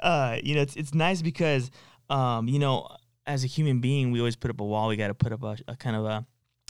Uh, 0.00 0.38
you 0.42 0.54
know, 0.54 0.62
it's 0.62 0.76
it's 0.76 0.94
nice 0.94 1.20
because, 1.20 1.70
um, 2.08 2.48
you 2.48 2.58
know, 2.58 2.88
as 3.26 3.44
a 3.44 3.46
human 3.46 3.80
being, 3.80 4.10
we 4.10 4.20
always 4.20 4.36
put 4.36 4.50
up 4.50 4.60
a 4.60 4.64
wall. 4.64 4.88
We 4.88 4.96
got 4.96 5.08
to 5.08 5.14
put 5.14 5.32
up 5.32 5.42
a, 5.42 5.58
a 5.68 5.76
kind 5.76 5.96
of 5.96 6.06
a 6.06 6.26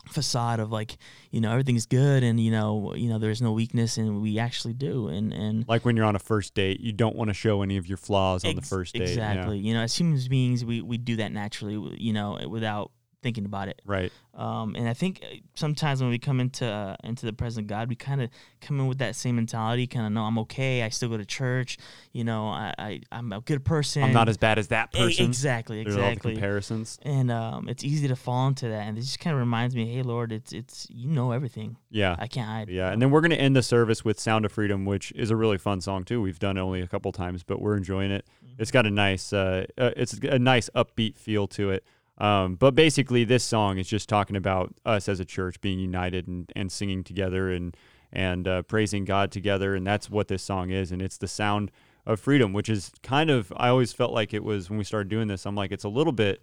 facade 0.07 0.61
of 0.61 0.73
like 0.73 0.97
you 1.31 1.41
know 1.41 1.51
everything's 1.51 1.87
good 1.87 2.23
and 2.23 2.41
you 2.41 2.51
know 2.51 2.95
you 2.95 3.09
know 3.09 3.19
there's 3.19 3.43
no 3.43 3.53
weakness 3.53 3.99
and 3.99 4.23
we 4.23 4.39
actually 4.39 4.73
do 4.73 5.09
and 5.09 5.33
and 5.33 5.67
like 5.69 5.85
when 5.85 5.97
you're 5.97 6.07
on 6.07 6.17
a 6.17 6.21
first 6.21 6.55
date 6.55 6.81
you 6.81 6.93
don't 6.93 7.15
want 7.15 7.29
to 7.29 7.35
show 7.35 7.63
any 7.63 7.77
of 7.77 7.87
your 7.87 7.99
flaws 7.99 8.45
on 8.45 8.51
ex- 8.53 8.61
the 8.61 8.67
first 8.67 8.95
date 8.95 9.03
exactly 9.03 9.59
yeah. 9.59 9.69
you 9.69 9.75
know 9.75 9.83
as 9.83 9.95
human 9.95 10.19
beings 10.31 10.65
we 10.65 10.81
we 10.81 10.97
do 10.97 11.17
that 11.17 11.31
naturally 11.33 11.95
you 11.99 12.13
know 12.13 12.39
without 12.49 12.91
thinking 13.23 13.45
about 13.45 13.69
it 13.69 13.81
right 13.85 14.13
um, 14.39 14.77
and 14.77 14.89
I 14.89 14.95
think 14.95 15.21
uh, 15.25 15.37
sometimes 15.55 16.01
when 16.01 16.11
we 16.11 16.19
come 16.21 16.39
into 16.39 16.65
uh, 16.65 16.95
into 17.03 17.27
the 17.27 17.33
presence 17.33 17.65
of 17.65 17.67
God, 17.67 17.89
we 17.89 17.97
kind 17.97 18.23
of 18.23 18.31
come 18.61 18.79
in 18.79 18.87
with 18.87 18.99
that 18.99 19.17
same 19.17 19.35
mentality. 19.35 19.89
Kind 19.89 20.07
of 20.07 20.13
know 20.13 20.23
I'm 20.23 20.39
okay. 20.39 20.85
I 20.85 20.91
still 20.91 21.09
go 21.09 21.17
to 21.17 21.25
church. 21.25 21.77
You 22.13 22.23
know, 22.23 22.47
I, 22.47 22.73
I 22.79 23.01
am 23.11 23.33
a 23.33 23.41
good 23.41 23.65
person. 23.65 24.05
I'm 24.05 24.13
not 24.13 24.29
as 24.29 24.37
bad 24.37 24.61
as 24.61 24.69
that 24.69 24.93
person. 24.93 25.25
exactly, 25.25 25.83
There's 25.83 25.97
all 25.97 26.03
the 26.03 26.09
exactly. 26.11 26.33
comparisons. 26.35 27.01
And 27.03 27.33
um, 27.33 27.69
it's 27.69 27.83
easy 27.83 28.07
to 28.07 28.15
fall 28.15 28.47
into 28.47 28.69
that. 28.69 28.87
And 28.87 28.97
it 28.97 29.01
just 29.01 29.19
kind 29.19 29.35
of 29.35 29.41
reminds 29.41 29.75
me, 29.75 29.93
hey 29.93 30.03
Lord, 30.03 30.31
it's 30.31 30.53
it's 30.53 30.87
you 30.89 31.11
know 31.11 31.33
everything. 31.33 31.77
Yeah. 31.91 32.15
I 32.17 32.29
can't 32.29 32.49
hide. 32.49 32.69
Yeah, 32.69 32.93
and 32.93 33.03
then 33.03 33.11
we're 33.11 33.23
going 33.23 33.33
to 33.33 33.41
end 33.41 33.57
the 33.57 33.63
service 33.65 34.05
with 34.05 34.21
"Sound 34.21 34.45
of 34.45 34.53
Freedom," 34.53 34.85
which 34.85 35.11
is 35.17 35.33
a 35.33 35.37
really 35.37 35.59
fun 35.59 35.81
song 35.81 36.05
too. 36.05 36.23
We've 36.23 36.39
done 36.39 36.57
it 36.57 36.61
only 36.61 36.81
a 36.81 36.87
couple 36.87 37.11
times, 37.11 37.43
but 37.43 37.61
we're 37.61 37.77
enjoying 37.77 38.13
it. 38.13 38.25
It's 38.57 38.73
got 38.73 38.87
a 38.87 38.91
nice, 38.91 39.33
uh, 39.33 39.67
uh, 39.79 39.91
it's 39.97 40.15
a 40.15 40.39
nice 40.39 40.69
upbeat 40.75 41.17
feel 41.17 41.47
to 41.49 41.71
it. 41.71 41.85
Um, 42.19 42.57
but 42.57 42.75
basically, 42.75 43.25
this 43.25 43.45
song 43.45 43.79
is 43.79 43.89
just 43.89 44.09
talking 44.09 44.37
about 44.37 44.75
us 44.85 45.09
as 45.09 45.21
a 45.21 45.25
church 45.25 45.61
being 45.61 45.79
united 45.79 46.27
and, 46.27 46.53
and 46.55 46.71
singing 46.71 47.05
together 47.05 47.51
and 47.51 47.77
and 48.11 48.49
uh, 48.49 48.63
praising 48.63 49.05
God 49.05 49.31
together, 49.31 49.75
and 49.75 49.87
that's 49.87 50.11
what 50.11 50.29
this 50.29 50.43
song 50.43 50.71
is. 50.71 50.91
And 50.91 51.03
it's 51.03 51.19
the 51.19 51.29
sound 51.29 51.71
of 52.07 52.19
freedom, 52.19 52.53
which 52.53 52.69
is 52.69 52.91
kind 53.03 53.31
of 53.31 53.53
I 53.57 53.69
always 53.69 53.93
felt 53.93 54.13
like 54.13 54.35
it 54.35 54.43
was 54.43 54.69
when 54.69 54.79
we 54.79 54.85
started 54.85 55.09
doing 55.09 55.29
this. 55.29 55.47
I'm 55.47 55.55
like, 55.55 55.71
it's 55.71 55.85
a 55.85 55.89
little 55.89 56.13
bit. 56.13 56.43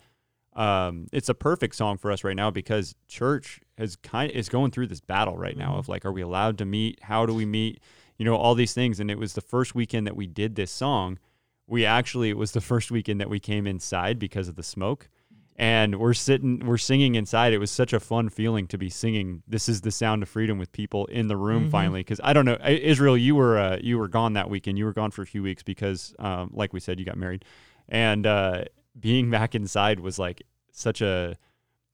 Um, 0.55 1.07
it's 1.11 1.27
a 1.27 1.33
perfect 1.33 1.75
song 1.75 1.97
for 1.97 2.11
us 2.11 2.23
right 2.23 2.35
now 2.35 2.49
because 2.49 2.95
church 3.09 3.59
has 3.77 3.97
kind 3.97 4.31
of, 4.31 4.37
is 4.37 4.47
going 4.47 4.71
through 4.71 4.87
this 4.87 5.01
battle 5.01 5.35
right 5.35 5.57
now 5.57 5.75
of 5.75 5.89
like, 5.89 6.05
are 6.05 6.13
we 6.13 6.21
allowed 6.21 6.57
to 6.59 6.65
meet? 6.65 7.03
How 7.03 7.25
do 7.25 7.33
we 7.33 7.45
meet? 7.45 7.81
You 8.17 8.23
know, 8.23 8.37
all 8.37 8.55
these 8.55 8.73
things. 8.73 9.01
And 9.01 9.11
it 9.11 9.17
was 9.17 9.33
the 9.33 9.41
first 9.41 9.75
weekend 9.75 10.07
that 10.07 10.15
we 10.15 10.27
did 10.27 10.55
this 10.55 10.71
song. 10.71 11.19
We 11.67 11.83
actually 11.85 12.29
it 12.29 12.37
was 12.37 12.53
the 12.53 12.61
first 12.61 12.89
weekend 12.89 13.19
that 13.19 13.29
we 13.29 13.41
came 13.41 13.67
inside 13.67 14.17
because 14.17 14.47
of 14.47 14.55
the 14.55 14.63
smoke 14.63 15.09
and 15.57 15.99
we're 15.99 16.13
sitting 16.13 16.59
we're 16.65 16.77
singing 16.77 17.15
inside. 17.15 17.53
It 17.53 17.59
was 17.59 17.71
such 17.71 17.93
a 17.93 17.99
fun 17.99 18.29
feeling 18.29 18.67
to 18.67 18.77
be 18.77 18.89
singing 18.89 19.41
this 19.47 19.69
is 19.69 19.81
the 19.81 19.91
sound 19.91 20.21
of 20.23 20.29
freedom 20.29 20.57
with 20.57 20.71
people 20.71 21.05
in 21.05 21.27
the 21.27 21.37
room 21.37 21.67
Mhm. 21.67 21.71
finally 21.71 21.99
because 22.01 22.19
i 22.23 22.33
don't 22.33 22.45
know 22.45 22.57
israel 22.65 23.15
you 23.17 23.35
were 23.35 23.57
uh, 23.57 23.77
you 23.81 23.97
were 23.97 24.07
gone 24.09 24.33
that 24.33 24.49
weekend. 24.49 24.77
You 24.77 24.85
were 24.85 24.93
gone 24.93 25.11
for 25.11 25.21
a 25.21 25.25
few 25.25 25.41
weeks 25.43 25.63
because 25.63 26.13
um, 26.19 26.49
like 26.53 26.73
we 26.73 26.79
said 26.79 26.99
you 26.99 27.05
got 27.05 27.17
married. 27.17 27.45
And 27.87 28.25
uh, 28.25 28.65
being 28.99 29.29
back 29.29 29.55
inside 29.55 29.99
was 29.99 30.17
like 30.19 30.41
such 30.71 31.01
a 31.01 31.37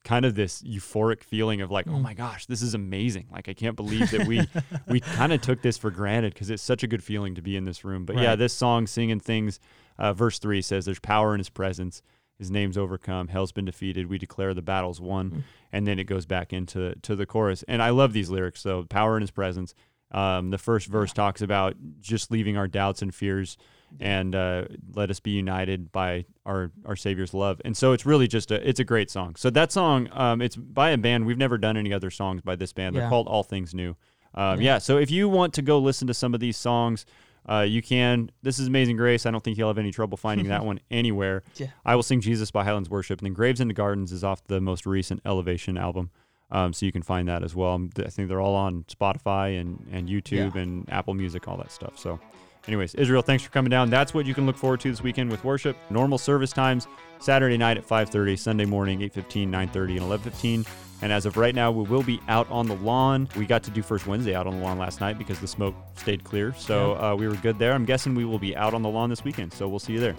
kind 0.04 0.26
of 0.26 0.34
this 0.34 0.64
euphoric 0.64 1.22
feeling 1.24 1.62
of 1.62 1.70
like 1.70 1.86
oh 1.88 1.92
Mm. 1.92 2.02
my 2.02 2.14
gosh 2.16 2.48
this 2.48 2.64
is 2.64 2.74
amazing. 2.74 3.28
Like 3.32 3.48
i 3.48 3.54
can't 3.54 3.76
believe 3.76 4.10
that 4.10 4.26
we 4.26 4.48
we 4.88 5.00
kind 5.20 5.32
of 5.34 5.42
took 5.42 5.62
this 5.62 5.78
for 5.78 5.92
granted 5.92 6.34
because 6.34 6.50
it's 6.50 6.64
such 6.64 6.82
a 6.82 6.88
good 6.88 7.04
feeling 7.04 7.36
to 7.36 7.42
be 7.44 7.56
in 7.56 7.66
this 7.66 7.86
room. 7.86 8.06
But 8.06 8.18
yeah 8.18 8.36
this 8.36 8.54
song 8.54 8.88
singing 8.88 9.20
things 9.20 9.60
uh, 10.00 10.14
verse 10.14 10.40
3 10.40 10.64
says 10.64 10.86
there's 10.86 11.00
power 11.00 11.36
in 11.36 11.40
his 11.40 11.50
presence 11.50 12.02
his 12.42 12.50
name's 12.52 12.78
overcome 12.78 13.28
hell's 13.30 13.52
been 13.52 13.66
defeated 13.66 14.08
we 14.08 14.18
declare 14.18 14.54
the 14.54 14.62
battle's 14.62 15.00
won 15.00 15.30
Mm. 15.32 15.44
and 15.72 15.88
then 15.88 15.98
it 16.00 16.06
goes 16.06 16.26
back 16.26 16.52
into 16.52 16.96
to 17.04 17.16
the 17.16 17.26
chorus. 17.26 17.64
And 17.68 17.82
i 17.82 17.90
love 17.92 18.12
these 18.14 18.30
lyrics 18.30 18.60
so 18.62 18.84
power 18.90 19.16
in 19.16 19.22
his 19.22 19.32
presence. 19.32 19.74
Um, 20.14 20.50
the 20.50 20.58
first 20.58 20.88
verse 20.88 21.14
talks 21.14 21.42
about 21.42 21.76
just 22.02 22.32
leaving 22.32 22.58
our 22.58 22.68
doubts 22.68 23.02
and 23.02 23.16
fears 23.16 23.56
and 24.02 24.36
uh, 24.36 24.66
let 24.94 25.10
us 25.10 25.22
be 25.22 25.32
united 25.32 25.90
by 25.94 26.26
our 26.46 26.70
our 26.86 26.98
savior's 26.98 27.34
love. 27.34 27.62
And 27.64 27.78
so 27.78 27.94
it's 27.94 28.06
really 28.06 28.28
just 28.28 28.52
a 28.52 28.58
it's 28.70 28.82
a 28.82 28.84
great 28.84 29.10
song. 29.10 29.36
So 29.38 29.50
that 29.52 29.72
song 29.72 30.10
um, 30.12 30.42
it's 30.42 30.58
by 30.58 30.90
a 30.90 30.98
band 30.98 31.26
we've 31.26 31.38
never 31.38 31.58
done 31.58 31.78
any 31.78 31.94
other 31.94 32.10
songs 32.12 32.42
by 32.42 32.56
this 32.58 32.74
band. 32.74 32.94
They're 32.96 33.04
Yeah. 33.04 33.10
called 33.10 33.28
all 33.28 33.44
things 33.44 33.74
new. 33.74 33.92
Um, 34.34 34.60
Yeah. 34.60 34.74
yeah 34.74 34.78
so 34.80 34.98
if 34.98 35.10
you 35.12 35.30
want 35.30 35.54
to 35.54 35.62
go 35.62 35.80
listen 35.80 36.08
to 36.08 36.14
some 36.14 36.34
of 36.34 36.40
these 36.42 36.58
songs 36.58 37.06
uh, 37.50 37.62
you 37.68 37.82
can. 37.82 38.32
This 38.44 38.60
is 38.60 38.68
Amazing 38.68 38.98
Grace. 38.98 39.26
I 39.26 39.32
don't 39.32 39.44
think 39.44 39.58
you'll 39.58 39.68
have 39.70 39.78
any 39.78 39.92
trouble 39.92 40.18
finding 40.18 40.48
that 40.50 40.64
one 40.72 40.80
anywhere. 40.90 41.44
Yeah. 41.56 41.68
I 41.86 41.96
Will 41.96 42.04
Sing 42.04 42.22
Jesus 42.22 42.52
by 42.52 42.64
Highlands 42.64 42.90
Worship. 42.90 43.20
And 43.20 43.26
then 43.26 43.34
Graves 43.34 43.60
into 43.60 43.74
Gardens 43.74 44.12
is 44.12 44.24
off 44.24 44.46
the 44.48 44.62
most 44.62 44.86
recent 44.86 45.22
Elevation 45.26 45.78
album. 45.78 46.12
Um, 46.52 46.74
so 46.74 46.86
you 46.86 46.92
can 46.92 47.02
find 47.02 47.28
that 47.30 47.44
as 47.44 47.56
well. 47.56 47.72
Um, 47.72 47.90
I 47.98 48.10
think 48.10 48.28
they're 48.28 48.42
all 48.42 48.56
on 48.56 48.84
Spotify 48.84 49.60
and, 49.60 49.88
and 49.92 50.10
YouTube 50.10 50.54
Yeah. 50.56 50.62
and 50.62 50.92
Apple 50.92 51.14
Music, 51.14 51.48
all 51.48 51.56
that 51.58 51.72
stuff. 51.72 51.98
So, 51.98 52.20
anyways, 52.68 52.96
Israel, 52.96 53.22
thanks 53.22 53.44
for 53.44 53.52
coming 53.52 53.70
down. 53.70 53.90
That's 53.90 54.14
what 54.14 54.26
you 54.26 54.34
can 54.34 54.46
look 54.46 54.58
forward 54.58 54.80
to 54.82 54.90
this 54.90 55.02
weekend 55.02 55.32
with 55.32 55.44
worship. 55.44 55.78
Normal 55.90 56.18
service 56.18 56.52
times 56.52 56.88
Saturday 57.20 57.58
night 57.58 57.78
at 57.78 57.88
5:30, 57.88 58.38
Sunday 58.38 58.66
morning 58.66 59.02
8:15, 59.02 59.50
9:30, 59.50 59.98
and 59.98 60.06
11:15. 60.06 60.66
And 61.04 61.12
as 61.12 61.26
of 61.26 61.36
right 61.36 61.56
now, 61.56 61.72
we 61.72 61.84
will 61.84 62.04
be 62.04 62.22
out 62.28 62.50
on 62.52 62.68
the 62.68 62.76
lawn. 62.76 63.28
We 63.36 63.46
got 63.46 63.64
to 63.64 63.72
do 63.72 63.82
First 63.82 64.06
Wednesday 64.06 64.36
out 64.36 64.46
on 64.46 64.58
the 64.58 64.64
lawn 64.64 64.78
last 64.78 65.02
night 65.02 65.18
because 65.18 65.40
the 65.40 65.48
smoke 65.48 65.74
stayed 65.96 66.24
clear. 66.24 66.54
So 66.54 66.96
uh, 67.02 67.16
we 67.16 67.28
were 67.28 67.36
good 67.36 67.58
there. 67.58 67.74
I'm 67.74 67.86
guessing 67.86 68.14
we 68.14 68.26
will 68.26 68.40
be 68.40 68.56
out 68.56 68.74
on 68.76 68.84
the 68.84 68.90
lawn 68.90 69.10
this 69.10 69.24
weekend. 69.24 69.52
So 69.54 69.68
we'll 69.68 69.80
see 69.80 69.94
you 69.94 70.00
there. 70.00 70.16